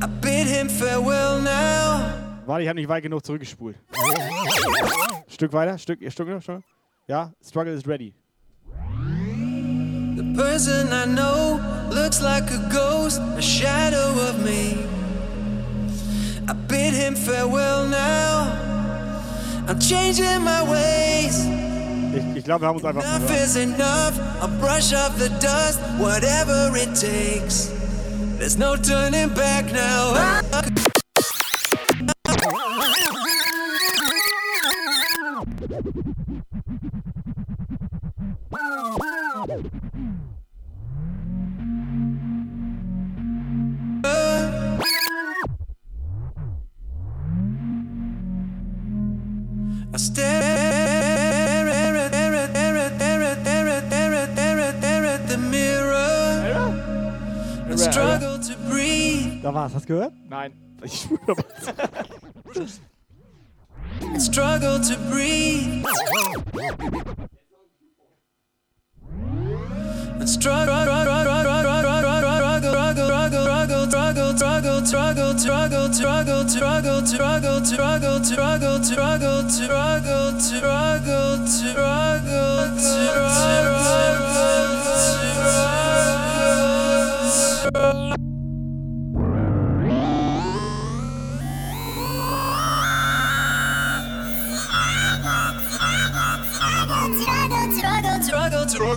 [0.00, 2.31] I bid him farewell now.
[2.46, 3.76] Warte, ich habe nicht weit genug zurückgespult.
[5.28, 6.62] Stück weiter, Stück, Stück noch, Stück.
[7.06, 8.14] Ja, Struggle is ready.
[10.16, 11.60] The person I know
[11.90, 14.76] looks like a ghost, a shadow of me.
[16.48, 18.52] I bid him farewell now.
[19.68, 21.46] I'm changing my ways.
[22.14, 24.18] Ich, ich glaube, wir haben uns einfach Enough is enough.
[24.40, 27.70] I'll brush off the dust, whatever it takes.
[28.38, 30.14] There's no turning back now.
[35.62, 35.66] I
[49.98, 51.68] stare
[55.04, 56.74] at the mirror
[57.68, 59.42] and struggle to breathe.
[59.42, 60.12] Da war's, hast du gehört?
[60.28, 60.52] Nein.
[60.82, 61.36] Ich spule
[64.04, 65.84] and struggle to breathe.
[70.18, 70.82] And struggle,
[74.82, 83.42] struggle, struggle, struggle, struggle, struggle, struggle, struggle, struggle, struggle, struggle, struggle, struggle, struggle.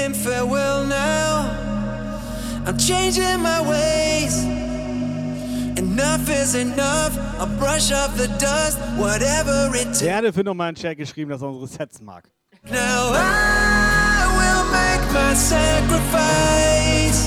[0.00, 1.50] him farewell now.
[2.66, 4.44] I'm changing my ways.
[5.78, 7.16] Enough is enough.
[7.38, 10.00] I'll brush off the dust, whatever it takes.
[10.00, 12.24] Der hatte für nochmal einen Chat geschrieben, dass er unsere Sets mag.
[12.64, 17.20] Now I will make my sacrifice.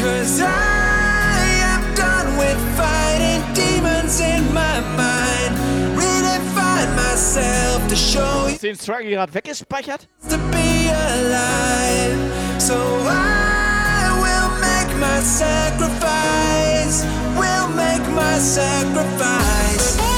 [0.00, 1.44] Cause I
[1.74, 5.54] am done with fighting demons in my mind.
[5.96, 10.08] Redefine myself to show you Hast du den Struggle gerade weggespeichert?
[10.98, 12.62] To be alive.
[12.62, 17.04] So I will make my sacrifice.
[17.36, 20.17] Will make my sacrifice.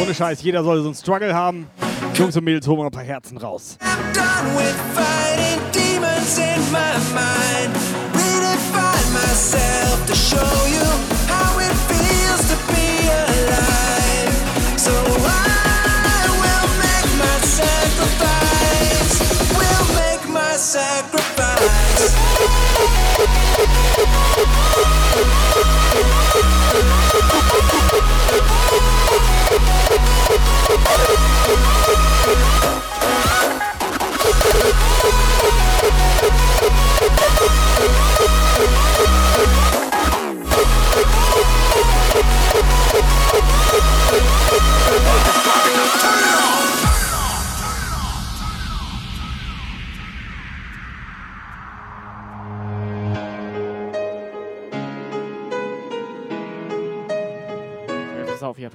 [0.00, 1.68] Ohne Scheiß, jeder soll so einen Struggle haben.
[2.14, 3.76] Jungs und Mädels, holen wir ein paar Herzen raus.
[25.20, 25.49] done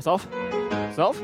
[0.06, 1.22] pass auf.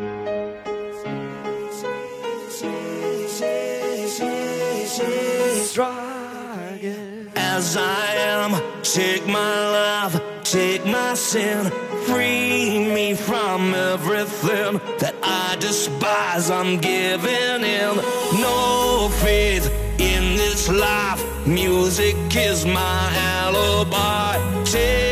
[7.35, 8.51] As I am,
[8.81, 11.71] take my love, take my sin,
[12.05, 16.49] free me from everything that I despise.
[16.49, 17.95] I'm giving in,
[18.41, 19.67] no faith
[19.99, 21.23] in this life.
[21.45, 24.63] Music is my alibi.
[24.65, 25.10] Take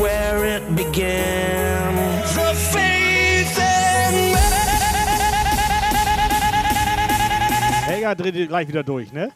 [0.00, 1.94] where it began.
[2.34, 4.34] The faith in
[7.86, 9.30] Helga dreht gleich wieder durch, ne?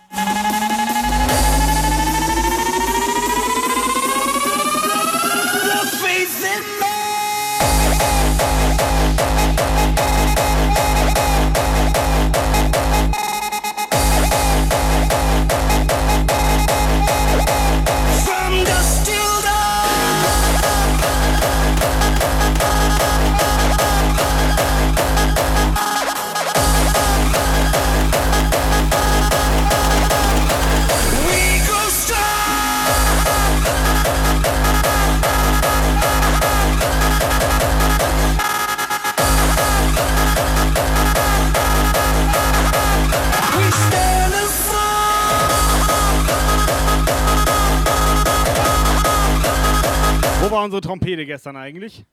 [50.54, 52.04] War unsere Trompete gestern eigentlich?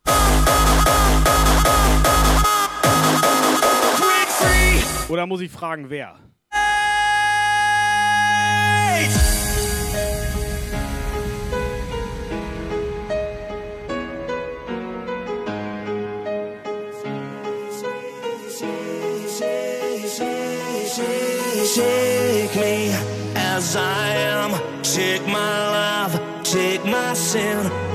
[5.10, 6.16] Oder muss ich fragen, wer?
[21.76, 22.92] Take me
[23.36, 24.52] as I am.
[24.82, 27.91] Take my love, take my sin.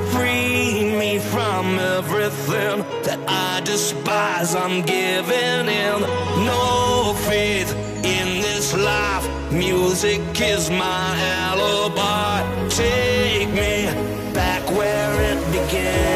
[1.97, 4.55] Everything that I despise.
[4.55, 6.01] I'm giving in.
[6.45, 7.73] No faith
[8.05, 9.27] in this life.
[9.51, 11.09] Music is my
[11.41, 12.69] alibi.
[12.69, 13.87] Take me
[14.35, 16.16] back where it began.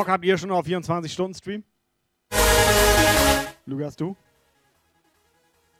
[0.00, 1.62] Bock habt ihr schon auf 24-Stunden-Stream?
[3.66, 4.16] Lukas, du?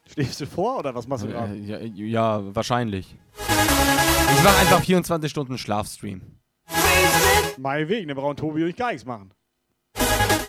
[0.06, 1.56] Stehst du vor oder was machst du gerade?
[1.56, 3.16] Ja, ja, wahrscheinlich.
[3.38, 6.20] Ich mache einfach 24 Stunden Schlafstream.
[7.56, 9.32] Mein Weg, ne brauchen Tobi und ich gar nichts machen.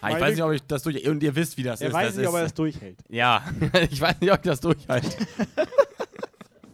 [0.02, 1.08] Ah, ich weiß nicht, ob ich das durch...
[1.08, 1.94] Und ihr wisst, wie das Er ist.
[1.94, 3.00] weiß das nicht, ob ist, er das durchhält.
[3.08, 3.42] Ja,
[3.90, 5.08] ich weiß nicht, ob ich das durchhalte.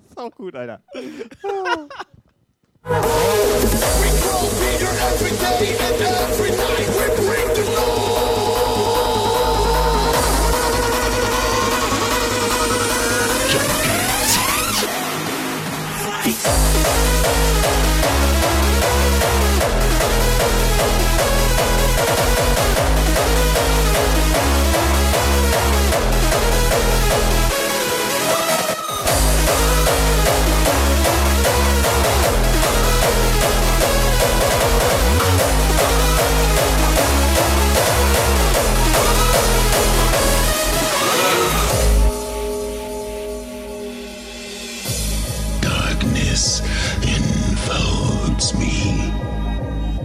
[0.09, 0.81] ist auch gut, Alter.
[2.87, 6.87] We grow bigger every day and every night.
[6.87, 8.16] We bring the noise.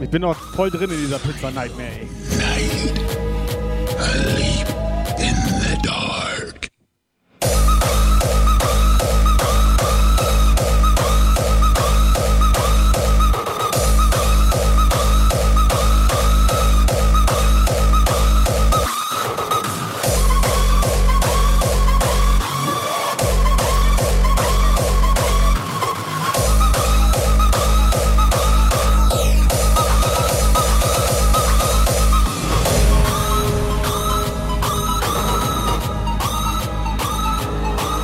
[0.02, 2.08] Ich bin noch voll drin in dieser Pizza Nightmare, ey.
[2.36, 4.41] Night.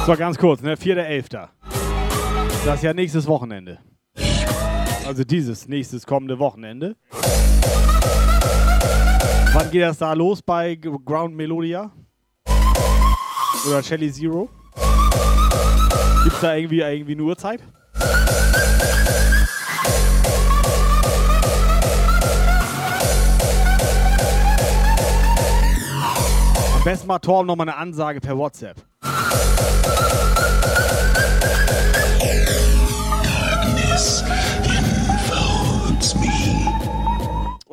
[0.09, 0.75] So, ganz kurz, ne?
[0.75, 1.49] 4.11.
[2.65, 3.79] Das ist ja nächstes Wochenende.
[5.07, 6.97] Also dieses nächstes kommende Wochenende.
[9.53, 11.93] Wann geht das da los bei Ground Melodia?
[13.69, 14.49] Oder Shelly Zero?
[16.25, 17.61] Gibt's da irgendwie, irgendwie eine Uhrzeit?
[26.75, 28.83] Am besten mal Torben nochmal eine Ansage per WhatsApp.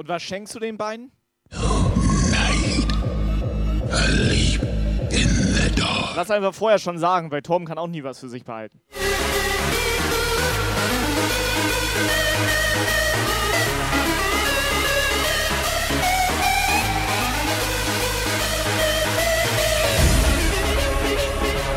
[0.06, 1.11] Und was schenkst du den beiden?
[1.49, 2.86] Night.
[3.91, 4.61] I leap
[5.10, 6.15] in the dark.
[6.15, 8.80] Lass einfach vorher schon sagen, weil Torben kann auch nie was für sich behalten.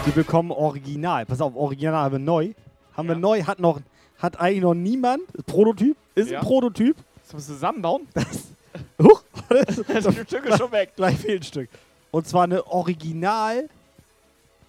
[0.06, 1.26] Die bekommen Original.
[1.26, 2.52] Pass auf, Original haben wir neu.
[2.96, 3.80] Haben wir neu, hat noch,
[4.18, 5.22] hat eigentlich noch niemand.
[5.46, 6.40] Prototyp, ist Ja.
[6.40, 6.96] ein Prototyp.
[7.28, 8.08] Das musst du zusammenbauen?
[9.02, 9.22] Huch!
[9.50, 10.92] Das Stück ist schon weg.
[10.96, 11.68] Gleich fehlt ein Stück.
[12.10, 13.68] Und zwar eine Original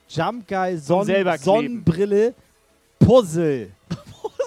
[0.10, 1.08] Jump Guy Son.
[1.38, 2.34] Sonnenbrille
[3.00, 3.72] Puzzle.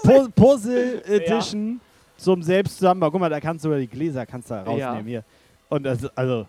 [0.03, 1.81] Pu Puzzle Edition
[2.19, 3.13] zum selbst zusammenbauen.
[3.13, 5.03] Guck mal, da kannst du sogar die Gläser kannst da rausnehmen Ja.
[5.05, 5.25] hier.
[5.71, 6.47] Und das also,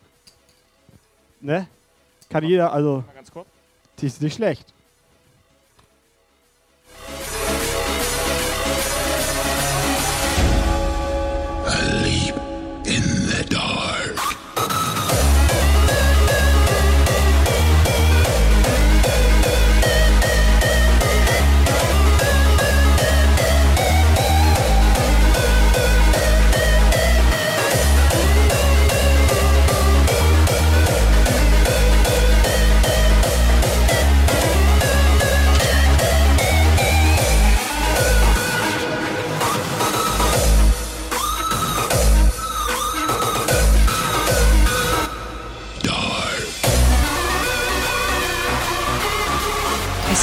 [1.40, 1.68] ne?
[2.30, 3.48] Kann jeder, also, Mal ganz kurz.
[4.00, 4.74] die ist nicht schlecht.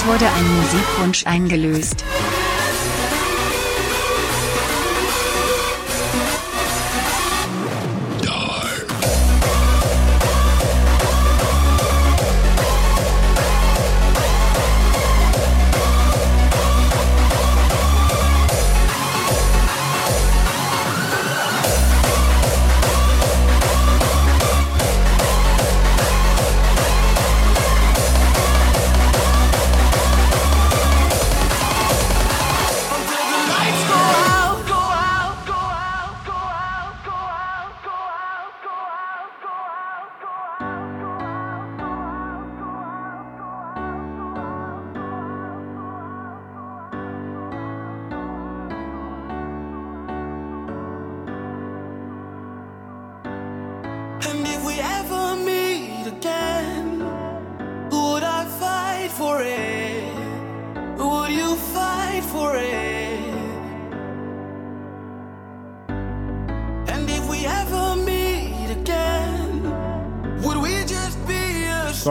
[0.01, 2.07] Es wurde ein Musikwunsch eingelöst.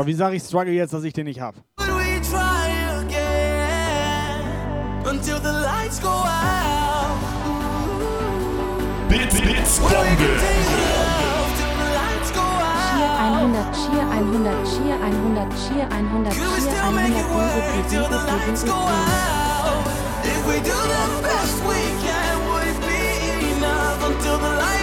[0.10, 1.54] Wie sage ich Struggle jetzt, dass ich den nicht hab?
[1.78, 2.66] we try
[3.06, 4.42] again
[5.06, 7.20] until the lights go out.
[9.08, 9.94] Bits, Bits, Bombe.
[12.90, 17.14] Cheer 100, Cheer 100, Cheer 100, Cheer 100, Cheer 100,
[17.92, 18.90] diese Bewege, diese Bewege.
[20.24, 22.98] If we do the best we can, would it be
[23.58, 24.79] enough until the lights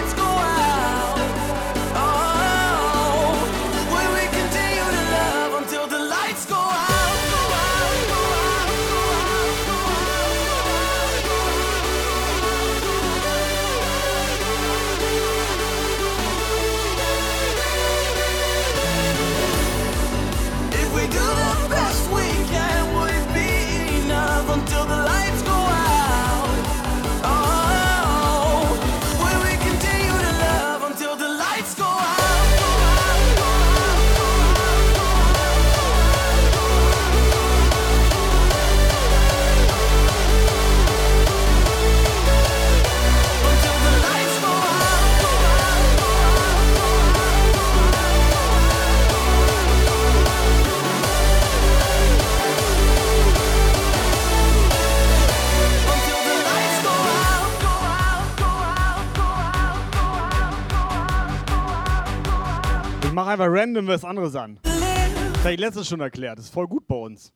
[63.47, 64.59] Einfach random was anderes an.
[64.63, 66.37] Das habe ich letztens schon erklärt.
[66.37, 67.31] Das ist voll gut bei uns.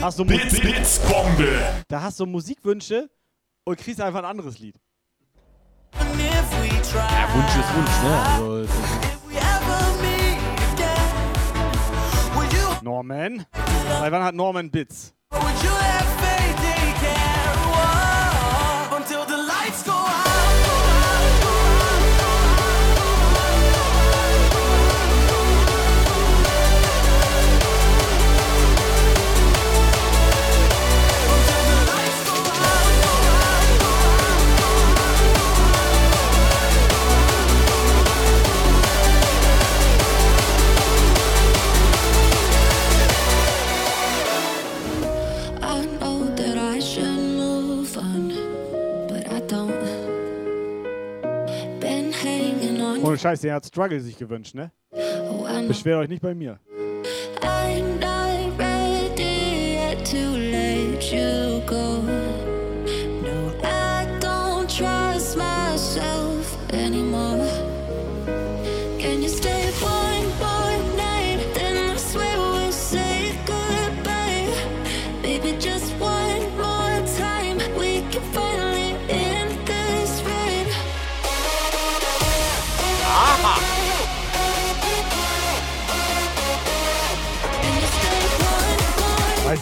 [0.00, 1.48] Hast du Bits, Bits, Bombe.
[1.86, 3.08] Da hast du Musikwünsche
[3.64, 4.74] und kriegst einfach ein anderes Lied.
[5.92, 6.00] Ja,
[7.34, 8.16] Wunsch ist Wunsch, ne?
[8.40, 8.68] Also,
[12.82, 13.46] Norman.
[14.00, 15.14] Seit wann hat Norman Bits?
[53.14, 53.18] On.
[53.18, 54.72] Ohne Scheiß, der hat Struggle sich gewünscht, ne?
[54.90, 55.46] Oh.
[55.68, 56.58] Beschwert euch nicht bei mir.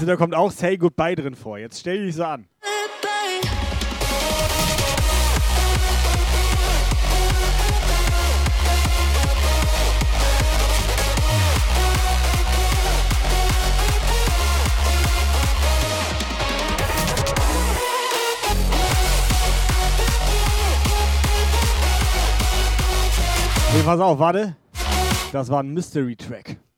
[0.02, 1.58] Du, da kommt auch Say Goodbye drin vor.
[1.58, 2.46] Jetzt stell dich so an.
[23.74, 24.54] Nee, pass auf, warte.
[25.32, 26.56] Das war ein Mystery-Track.
[26.56, 26.71] Call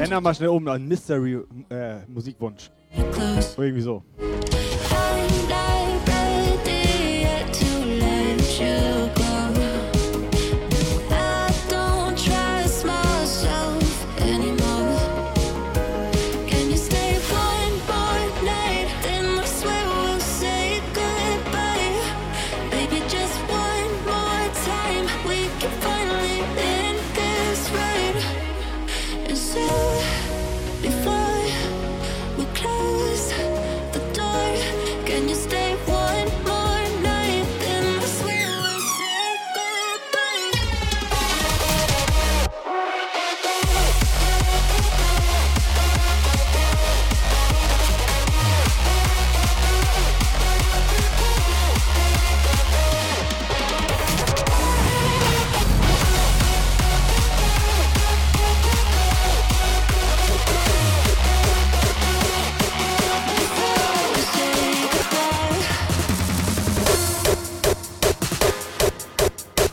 [0.00, 2.70] Ändern mal schnell um an Mystery-Musikwunsch.
[2.96, 4.02] Oder irgendwie so.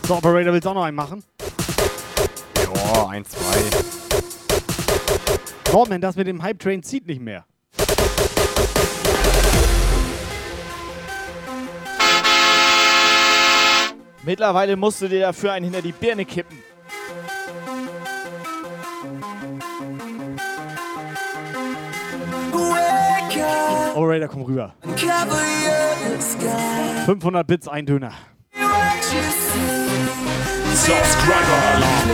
[0.08, 1.24] So, Operator willst auch noch einen machen?
[2.64, 3.58] Ja, ein, zwei.
[5.72, 7.44] Norman, das mit dem Hype Train zieht nicht mehr.
[14.22, 16.60] Mittlerweile musst du dir dafür einen hinter die Birne kippen.
[23.96, 24.76] Operator, komm rüber.
[27.06, 28.12] 500 Bits, ein Döner.
[30.76, 32.10] Subscriber Alarm.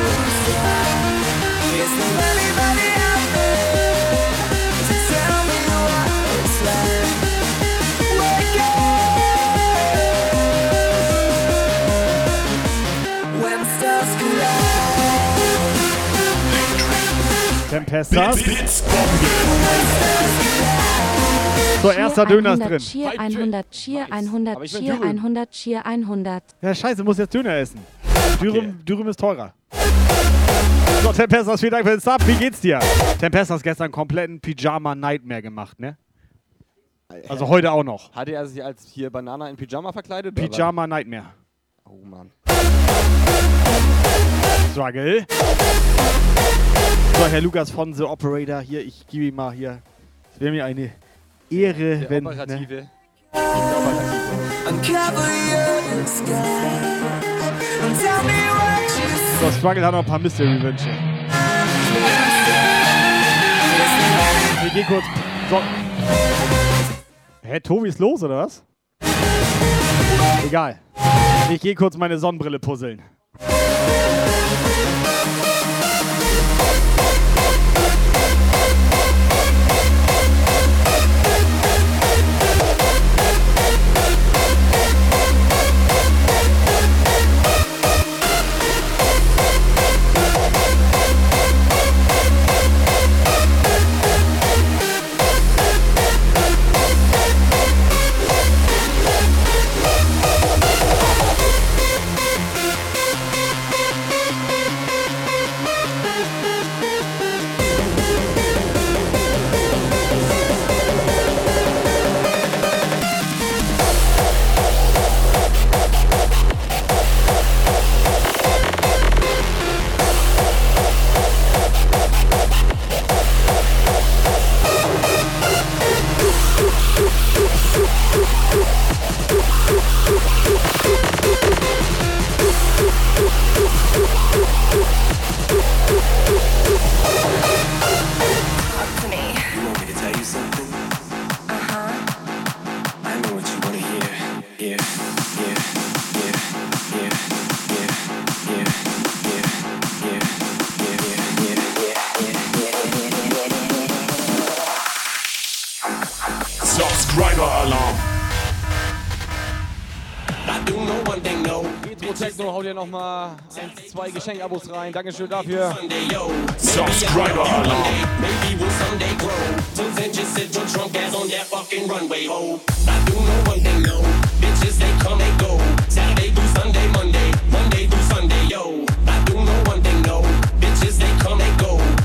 [17.71, 18.83] Tempestas.
[21.81, 22.79] So, erster Döner ist 100 drin.
[22.79, 25.17] Cheer 100 Cheer 100 Aber ich bin Cheer Dürüm.
[25.17, 26.43] 100 Cheer 100.
[26.61, 27.79] Ja, scheiße, muss jetzt Döner essen.
[28.40, 29.53] Dürüm, Dürüm ist teurer.
[31.03, 32.18] So, Tempestas, vielen Dank für den Sub.
[32.28, 32.80] Wie geht's dir?
[33.20, 35.98] Tempestas gestern kompletten Pyjama-Nightmare gemacht, ne?
[37.28, 38.14] Also heute auch noch.
[38.14, 40.34] Hatte er sich als hier Banana in Pyjama verkleidet?
[40.38, 40.56] oder was?
[40.56, 41.26] Pyjama-Nightmare.
[41.86, 42.32] Oh Mann.
[44.72, 45.26] Struggle.
[47.18, 49.82] So, Herr Lukas von The Operator, hier, ich gebe ihm mal hier.
[50.34, 50.91] Es wäre mir eine
[51.49, 52.26] Ehre, Der wenn.
[52.28, 52.76] Operative.
[52.76, 52.90] Ne,
[59.40, 60.90] so, Struggle hat noch ein paar Mystery-Wünsche.
[64.68, 65.03] Ich geh kurz.
[65.49, 65.62] So.
[67.41, 68.64] Hä, Tobi ist los, oder was?
[70.45, 70.80] Egal.
[71.49, 73.02] Ich gehe kurz meine Sonnenbrille puzzeln.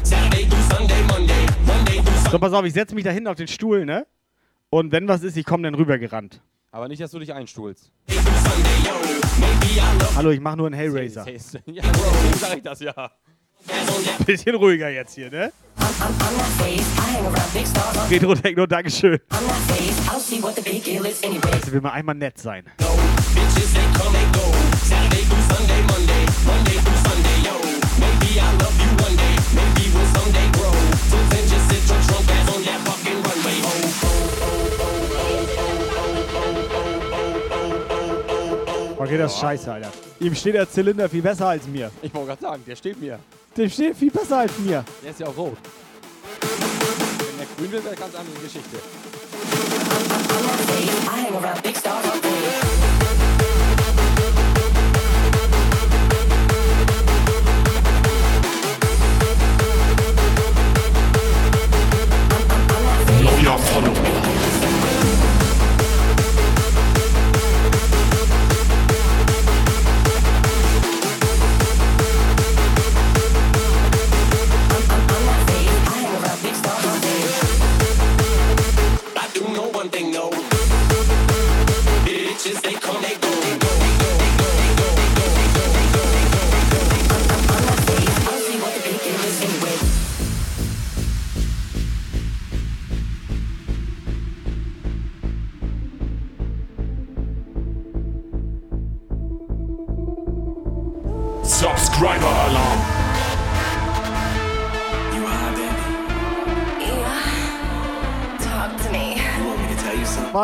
[0.06, 1.46] Saturday through Sunday, Monday.
[1.66, 4.06] Monday through So, pass auf, ich setze mich da hinten auf den Stuhl, ne?
[4.70, 6.40] Und wenn was ist, ich komme dann rübergerannt.
[6.70, 7.90] Aber nicht, dass du dich einstuhlst.
[10.16, 11.26] Hallo, ich mache nur einen Hellraiser.
[11.66, 11.82] Ja,
[12.38, 13.10] sag ich das ja.
[14.24, 15.52] Bisschen ruhiger jetzt hier, ne?
[18.10, 19.18] Retro Techno, Dankeschön.
[21.52, 22.64] Also will mal einmal nett sein.
[25.48, 26.26] Sunday, Monday.
[26.46, 27.54] Monday through Sunday, yo.
[27.98, 29.34] Maybe I'll love you one day.
[29.54, 30.74] Maybe we'll someday grow.
[31.10, 31.45] Till
[39.06, 39.92] Okay, das ist scheiße, Alter.
[40.18, 41.92] Ihm steht der Zylinder viel besser als mir.
[42.02, 43.20] Ich wollte gerade sagen, der steht mir.
[43.56, 44.84] Dem steht viel besser als mir.
[45.00, 45.56] Der ist ja auch rot.
[46.40, 48.78] Wenn der grün wird, wäre eine ganz andere Geschichte.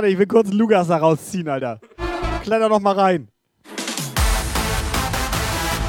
[0.03, 1.79] Warte, ich will kurz Lukas da rausziehen, Alter.
[2.43, 3.29] Kletter noch mal rein.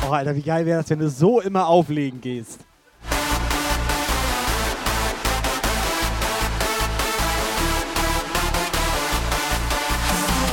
[0.08, 2.60] Oh, Alter, wie geil wäre das, wenn du so immer auflegen gehst.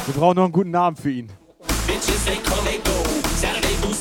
[0.07, 1.29] Wir brauchen noch einen guten Namen für ihn.
[2.25, 3.05] They come, they go.
[3.37, 3.93] Saturday through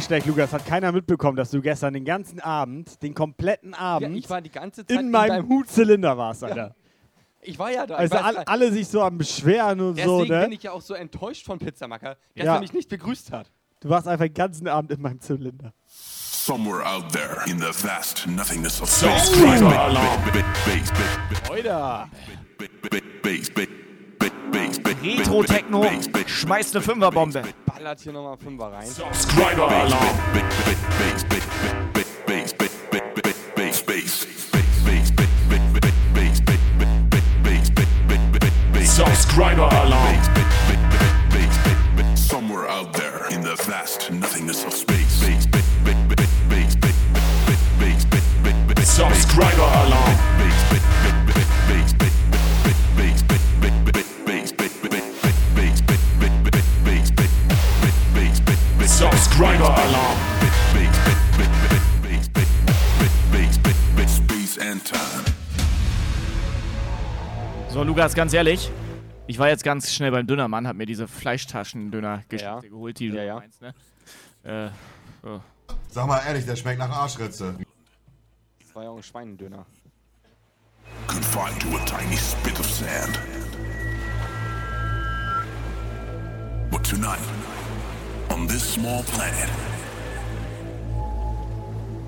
[0.00, 0.52] nicht schlecht, Lukas.
[0.54, 4.50] Hat keiner mitbekommen, dass du gestern den ganzen Abend, den kompletten Abend, ich war die
[4.50, 6.74] ganze Zeit in in meinem deinem- Hutzylinder warst, Alter.
[7.42, 7.96] Ich war ja da.
[7.96, 10.40] Also all, alle sich so am Beschweren und Deswegen so, ne?
[10.42, 12.54] bin ich ja auch so enttäuscht von Pizzamacker, dass Ja.
[12.54, 13.50] er mich nicht begrüßt hat.
[13.80, 15.72] Du warst einfach den ganzen Abend in meinem Zylinder.
[15.86, 19.30] Somewhere out there in the vast nothingness of space.
[21.50, 22.08] Oida.
[25.02, 25.86] Retro-Techno.
[26.26, 27.42] Schmeißt eine Fünferbombe.
[27.66, 28.86] Ballert hier nochmal Fünfer rein.
[28.86, 30.06] Subscriber Alarm.
[38.84, 40.16] Subscriber Alarm.
[42.14, 45.00] Somewhere out there in the vast nothingness of space.
[48.84, 49.62] Subscriber
[59.00, 60.18] Subscriber Alarm.
[64.06, 65.24] Space and time.
[67.70, 68.70] So, Lukas, ganz ehrlich.
[69.26, 72.60] Ich war jetzt ganz schnell beim Dönermann, hab mir diese Fleischtaschen-Döner-Geschichte Ja.
[72.60, 73.34] geholt, die Ja, du ja.
[73.36, 73.74] meinst, ne?
[74.42, 74.68] Äh,
[75.22, 75.40] so.
[75.88, 77.54] Sag mal ehrlich, der schmeckt nach Arschritze.
[78.62, 79.64] Das war ja auch ein Schweinendöner.
[81.06, 83.18] Confined to a tiny spit of sand.
[86.70, 87.18] But tonight,
[88.40, 89.50] on this small planet,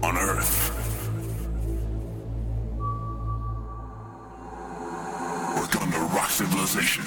[0.02, 0.70] on Earth,
[5.54, 7.04] we're gonna rock civilization.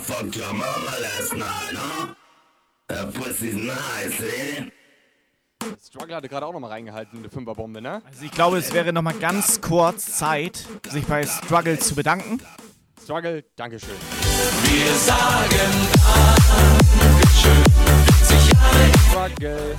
[0.00, 2.14] I fucked your mama last night, huh?
[2.88, 4.70] That pussy's nice, eh?
[5.78, 8.00] Struggle hatte gerade auch noch mal reingehalten, eine Fünferbombe, ne?
[8.06, 12.40] Also ich glaube, es wäre noch mal ganz kurz Zeit, sich bei Struggle zu bedanken.
[13.02, 13.90] Struggle, Dankeschön.
[14.64, 15.88] Wir sagen
[16.98, 17.64] Dankeschön.
[18.22, 18.96] Sicherheit.
[19.10, 19.76] Struggle.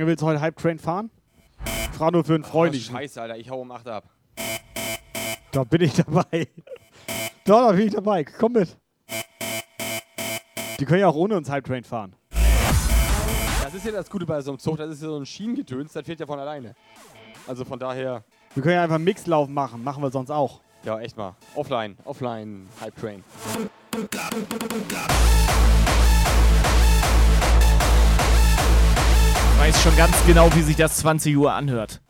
[0.00, 1.10] Lange willst du heute Hype Train fahren?
[1.92, 2.74] Frag nur für einen Freund.
[2.74, 4.04] Oh, scheiße, Alter, ich hau um 8 ab.
[5.52, 6.48] Da bin ich dabei.
[7.44, 8.24] Da, da bin ich dabei.
[8.24, 8.78] Komm mit.
[10.78, 12.14] Die können ja auch ohne uns Hype Train fahren.
[13.62, 15.92] Das ist ja das Gute bei so einem Zug, das ist ja so ein Schienengedöns,
[15.92, 16.74] das fehlt ja von alleine.
[17.46, 18.24] Also von daher,
[18.54, 19.84] Wir können ja einfach einen Mixlauf machen.
[19.84, 20.60] Machen wir sonst auch.
[20.82, 21.36] ja, echt mal.
[21.54, 23.22] Offline, offline, Hype Train.
[29.60, 32.00] Weiß schon ganz genau, wie sich das 20 Uhr anhört.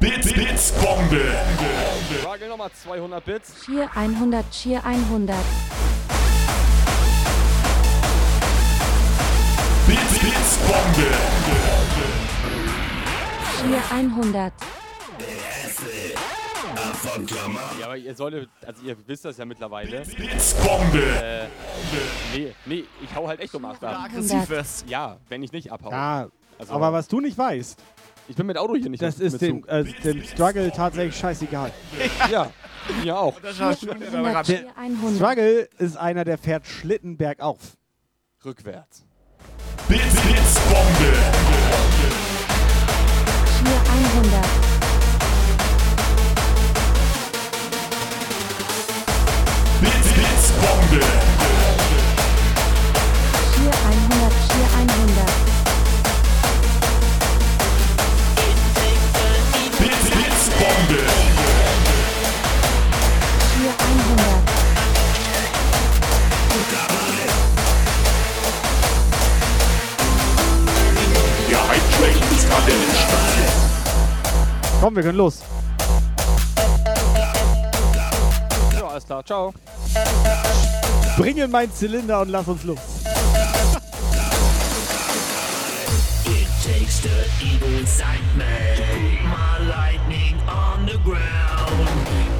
[0.00, 1.22] Bits, Bits, Bombe.
[2.22, 3.54] Frage nochmal 200 Bits.
[3.64, 5.34] Cheer 100, Cheer 100.
[9.86, 11.10] Bits, Bits, Bombe.
[13.62, 14.52] Cheer 100.
[17.80, 20.02] Ja, aber ihr solltet, also ihr wisst das ja mittlerweile.
[20.02, 20.98] Blitzbombe!
[20.98, 21.46] Äh,
[22.34, 24.04] nee, nee, ich hau halt echt um 8 ab.
[24.04, 24.88] aggressiv wirst.
[24.88, 25.90] Ja, wenn ich nicht abhau.
[25.90, 26.28] Ja,
[26.58, 27.78] also, aber was du nicht weißt,
[28.28, 29.68] ich bin mit Auto hier nicht das mit ist dem, Zug.
[29.70, 31.70] äh, dem Struggle tatsächlich scheißegal.
[32.30, 32.50] Ja,
[33.02, 33.38] mir auch.
[33.40, 34.18] Das war schon wieder
[34.76, 35.16] 100.
[35.16, 37.76] Struggle ist einer, der fährt Schlitten bergauf.
[38.44, 39.04] Rückwärts.
[39.88, 41.12] Blitz, Blitzbombe!
[43.64, 44.73] 100.
[50.64, 51.00] Bombe.
[53.52, 54.94] Schier 100, Schier 100.
[59.78, 61.00] Blitz, Blitz, Bombe.
[63.50, 64.44] Schier 100.
[74.80, 75.42] Komm, wir können los.
[79.04, 79.24] Alles klar.
[79.24, 79.54] Ciao.
[81.16, 82.78] Bringen meinen Zylinder und lass uns los.
[86.24, 87.08] It takes the
[87.44, 88.44] evil inside me
[88.76, 91.88] to put my lightning on the ground.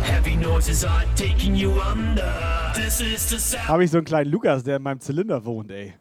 [0.02, 2.32] Heavy noises are taking you under.
[2.74, 3.68] This is the sound.
[3.68, 5.94] Habe ich so einen kleinen Lukas, der in meinem Zylinder wohnt, ey.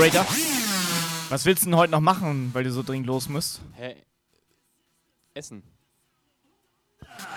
[0.00, 0.24] Operator?
[1.28, 3.60] Was willst du denn heute noch machen, weil du so dringend los musst?
[3.74, 3.96] Hä?
[5.34, 5.62] Essen.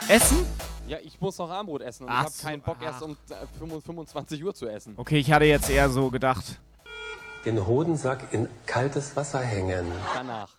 [0.08, 0.46] Essen?
[0.88, 2.86] Ja, ich muss noch Armbrot essen und Ach ich habe so, keinen Bock ah.
[2.86, 4.94] erst um äh, 25 Uhr zu essen.
[4.96, 6.62] Okay, ich hatte jetzt eher so gedacht.
[7.44, 9.86] Den Hodensack in kaltes Wasser hängen.
[10.14, 10.56] Danach.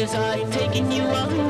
[0.00, 1.49] Noises are taking you under.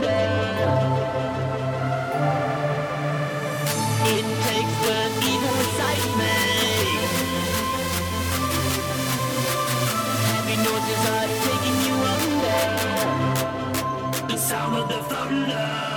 [14.91, 15.90] The sound of the thunder.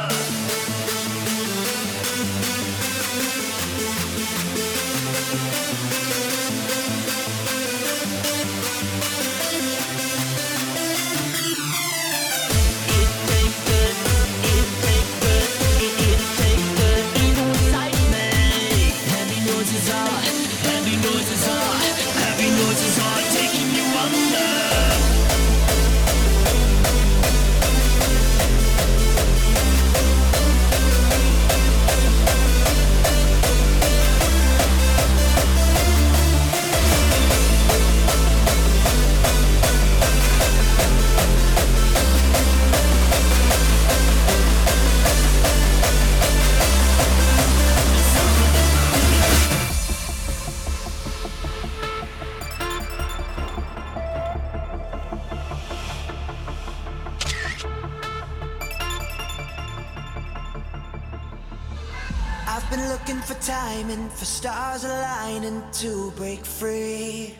[64.44, 67.34] Stars aligning to break free.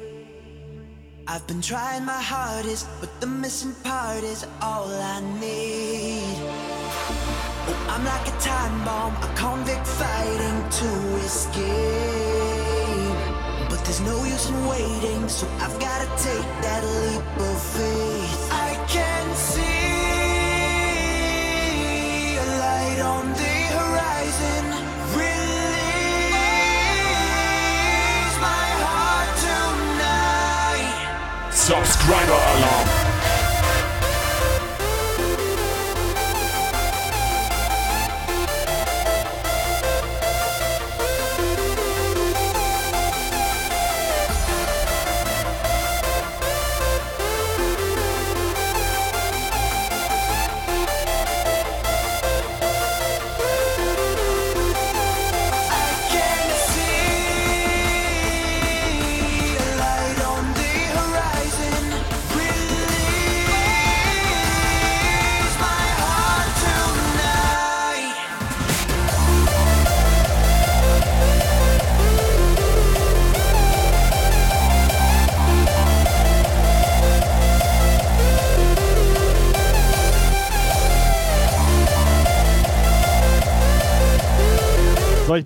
[1.28, 6.38] I've been trying my hardest, but the missing part is all I need.
[7.92, 10.90] I'm like a time bomb, a convict fighting to
[11.28, 11.64] escape.
[13.70, 18.50] But there's no use in waiting, so I've gotta take that leap of faith.
[18.70, 19.84] I can see
[22.38, 23.33] a light on
[31.64, 33.03] Subscriber Alarm.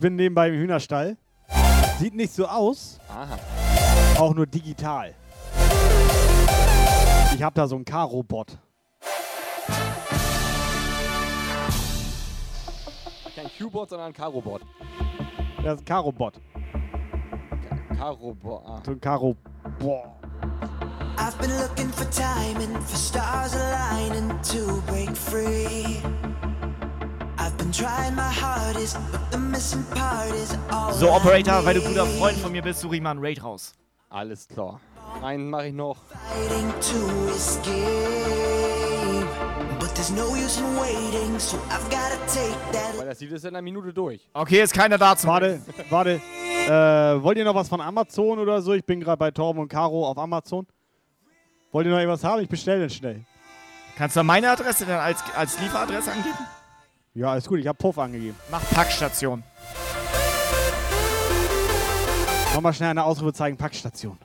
[0.08, 1.18] Bin nebenbei im Hühnerstall.
[2.00, 2.98] Sieht nicht so aus.
[3.10, 3.38] Aha.
[4.18, 5.14] Auch nur digital.
[7.36, 8.58] Ich habe da so einen Karo-Bot.
[13.36, 14.62] Kein Q-Bot, sondern ein Karo-Bot.
[15.62, 16.40] Das ist ein Karo-Bot.
[17.98, 18.64] Karo-Bot.
[18.66, 18.82] Ah.
[18.86, 19.36] So ein Karo.
[19.78, 20.16] Boah.
[21.18, 26.00] I've been looking for timing, for stars aligning to break free.
[30.91, 33.73] So, Operator, weil du guter Freund von mir bist, suche ich mal einen Raid raus.
[34.09, 34.80] Alles klar.
[35.22, 35.97] Einen mache ich noch.
[36.05, 37.76] Fighting to escape,
[39.80, 42.97] but there's no use in waiting, so I've gotta take that.
[42.97, 44.27] Weil das Lied ist in einer Minute durch.
[44.34, 46.22] Okay, ist keiner da zum Warte, warte.
[46.68, 48.73] Äh, wollt ihr noch was von Amazon oder so?
[48.73, 50.65] Ich bin gerade bei Torben und Caro auf Amazon.
[51.72, 52.41] Wollt ihr noch irgendwas haben?
[52.41, 53.26] Ich bestelle den schnell.
[53.97, 56.38] Kannst du meine Adresse dann als, als Lieferadresse angeben?
[57.18, 57.60] Ja, ist gut.
[57.60, 58.38] Ich habe Puff angegeben.
[58.52, 59.41] Mach Packstation.
[62.53, 64.19] Nochmal schnell eine Ausrufezeichen Packstation.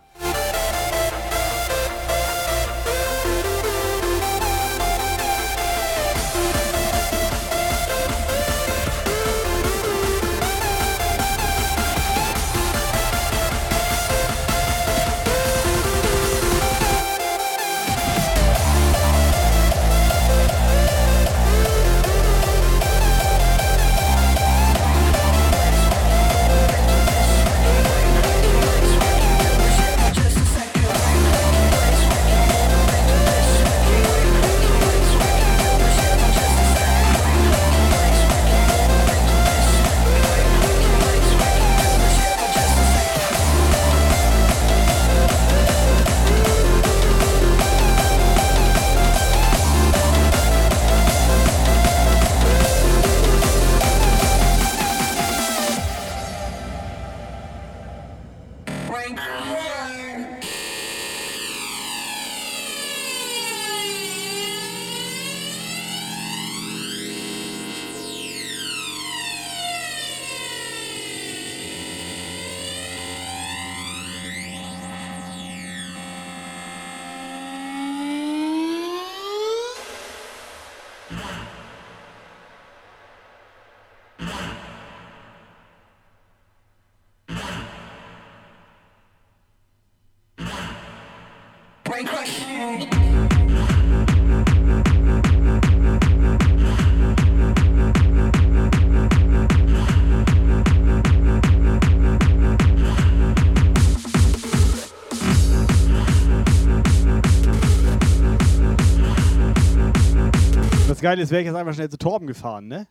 [111.13, 112.87] Das Geile ist, wäre ich jetzt einfach schnell zu Torben gefahren, ne?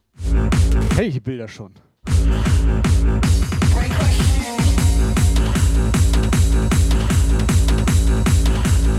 [0.92, 1.74] Hätte ich die Bilder schon.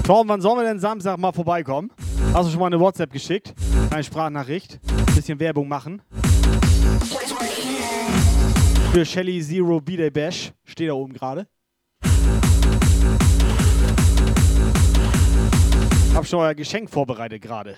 [0.02, 1.92] Torben, wann sollen wir denn Samstag mal vorbeikommen?
[2.34, 3.54] Hast du schon mal eine WhatsApp geschickt?
[3.90, 4.80] Eine Sprachnachricht?
[5.14, 6.02] Bisschen Werbung machen?
[8.92, 10.52] Für Shelly Zero B-Day Bash.
[10.64, 11.46] Steht da oben gerade.
[16.12, 17.76] Hab schon euer Geschenk vorbereitet gerade.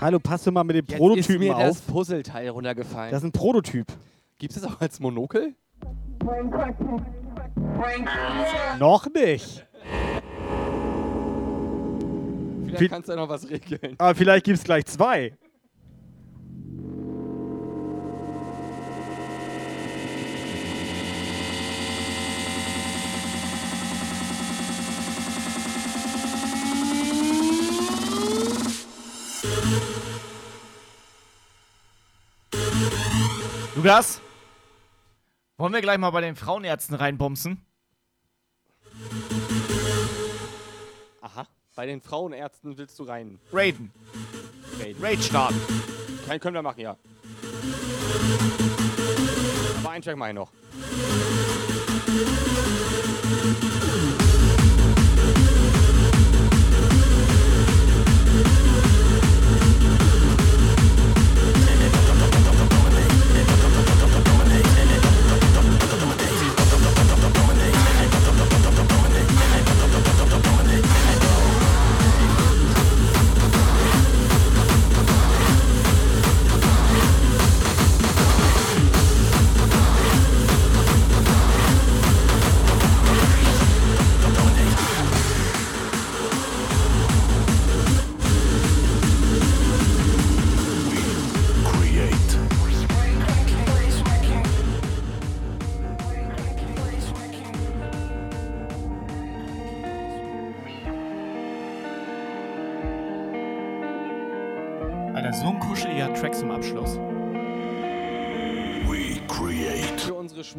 [0.00, 1.86] Hallo, passt du mal mit dem Jetzt ist Prototypen mir das auf.
[1.86, 3.10] Puzzleteil runtergefallen.
[3.10, 3.86] Das ist ein Prototyp.
[4.38, 5.54] Gibt es auch als Monokel?
[8.78, 9.66] Noch nicht.
[12.62, 13.96] Vielleicht Viel- kannst du ja noch was regeln.
[13.98, 15.36] Aber vielleicht gibt es gleich zwei.
[33.82, 34.20] Lukas?
[35.56, 37.64] Wollen wir gleich mal bei den Frauenärzten reinbumsen?
[41.22, 41.46] Aha.
[41.74, 43.40] Bei den Frauenärzten willst du rein.
[43.50, 43.90] Raiden.
[44.78, 45.02] Raiden.
[45.02, 45.58] Raid starten.
[46.26, 46.98] Kein können wir machen, ja.
[49.78, 50.52] Aber einen Track mach ich noch.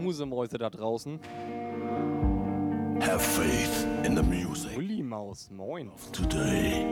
[0.01, 1.19] Schmusemäuse da draußen.
[3.01, 4.75] Have faith in the music.
[4.75, 5.91] Uli Maus, moin.
[6.11, 6.85] Today.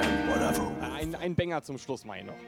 [0.00, 0.72] And whatever.
[0.80, 2.38] Ein, ein Banger zum Schluss, meine noch.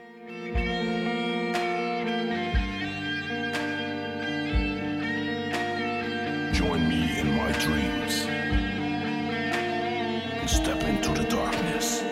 [6.53, 8.27] Join me in my dreams.
[10.41, 12.03] And step into the darkness.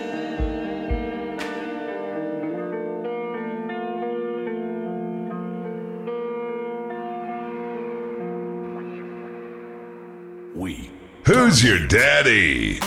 [11.26, 12.80] Who's your daddy?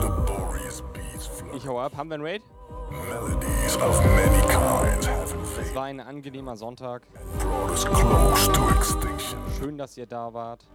[0.00, 1.92] Laborious beats Ich hau ab.
[1.96, 2.42] Haben wir einen Raid?
[2.90, 7.02] melodies of many kinds have Es war ein angenehmer Sonntag.
[9.58, 10.66] Schön, dass ihr da wart.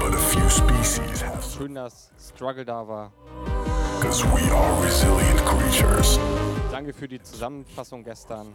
[0.00, 3.12] But a few species have Schön, dass Struggle da war.
[4.00, 6.18] because we are resilient creatures.
[6.70, 8.54] Danke für die Zusammenfassung gestern.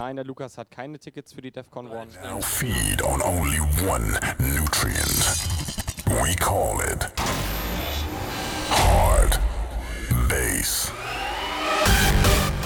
[0.00, 2.06] Nein, der Lukas hat keine Tickets für die DEFCON One.
[2.22, 5.36] now feed on only one nutrient.
[6.06, 7.06] We call it
[8.70, 9.38] hard
[10.26, 10.90] bass.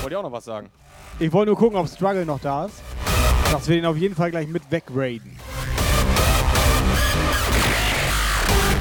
[0.01, 0.71] Wollt ihr auch noch was sagen?
[1.19, 2.81] Ich wollte nur gucken, ob Struggle noch da ist.
[3.51, 5.37] Dass wir den auf jeden Fall gleich mit wegraiden.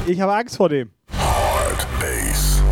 [0.06, 0.92] Ich habe Angst vor dem.
[1.18, 2.62] Hard bass.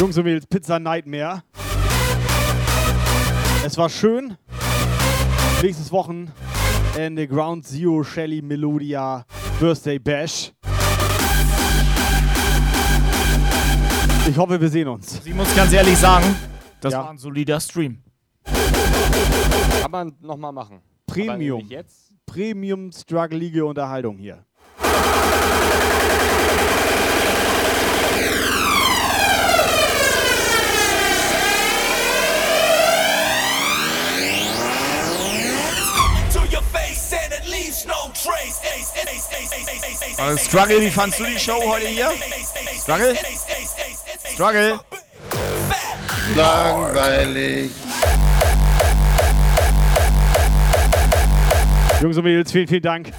[0.00, 1.42] Jungs und Mädels, Pizza Nightmare.
[3.66, 4.38] Es war schön.
[5.62, 9.24] Nächstes Wochenende Ground Zero Shelly Melodia
[9.58, 10.52] Birthday Bash.
[14.28, 15.20] Ich hoffe, wir sehen uns.
[15.24, 16.26] Ich muss ganz ehrlich sagen,
[16.80, 17.00] das Ja.
[17.00, 18.02] war ein solider Stream.
[18.44, 20.80] Kann man nochmal machen.
[21.06, 21.68] Premium.
[22.26, 24.44] Premium Struggle Unterhaltung hier.
[40.18, 42.10] Also Struggle, wie fandst du die Show heute hier?
[42.80, 43.16] Struggle?
[44.32, 44.80] Struggle?
[46.34, 47.70] Langweilig.
[52.00, 53.12] Jungs und Mädels, vielen, vielen Dank.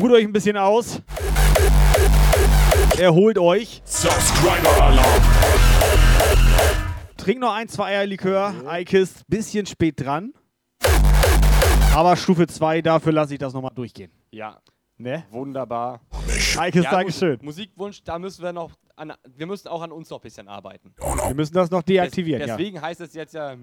[0.00, 1.00] Ruht euch ein bisschen aus.
[2.98, 3.82] Erholt euch.
[3.84, 5.22] Subscriber Alarm.
[7.16, 8.54] Trinkt noch ein, zwei Eierlikör.
[8.66, 10.32] Eikist, bisschen spät dran.
[11.94, 14.10] Aber Stufe 2, dafür lasse ich das nochmal durchgehen.
[14.32, 14.60] Ja.
[14.96, 15.24] Ne?
[15.30, 16.00] Wunderbar.
[16.58, 17.36] Eikist, Ja, Dankeschön.
[17.36, 20.46] Mus- Musikwunsch, da müssen wir noch an, wir müssen auch an uns noch ein bisschen
[20.46, 20.92] arbeiten.
[20.98, 22.56] Wir müssen das noch deaktivieren, Des, ja.
[22.56, 23.56] Deswegen heißt es jetzt ja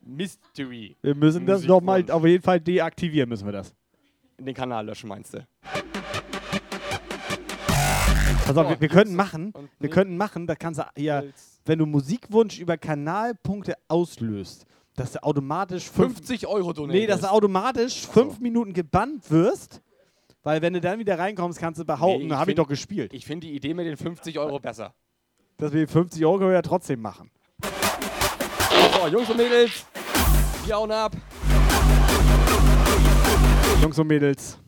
[0.00, 0.96] Mystery.
[1.02, 3.74] Wir müssen das nochmal auf jeden Fall deaktivieren, müssen wir das.
[4.38, 5.44] Den Kanal löschen, meinst du?
[8.46, 11.32] Pass auf, So, wir, wir könnten machen, wir könnten machen, da kannst du hier,
[11.64, 14.64] wenn du Musikwunsch über Kanalpunkte auslöst,
[14.96, 17.00] dass du automatisch fünf- 50 Euro donatest.
[17.00, 19.80] Nee, dass du automatisch fünf Minuten gebannt wirst,
[20.44, 23.12] weil wenn du dann wieder reinkommst, kannst du behaupten, Nee, habe ich doch gespielt.
[23.14, 24.94] Ich finde die Idee mit den 50 Euro besser.
[25.56, 27.30] Dass wir 50 Euro können wir ja trotzdem machen.
[27.62, 29.86] So, Jungs und Mädels,
[30.66, 31.12] wir hauen ab.
[33.80, 34.58] Jungs und Mädels,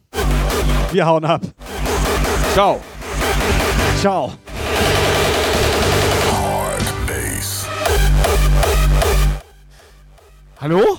[0.92, 1.42] wir hauen ab.
[2.54, 2.80] Ciao.
[4.00, 4.32] Ciao.
[10.58, 10.98] Hallo?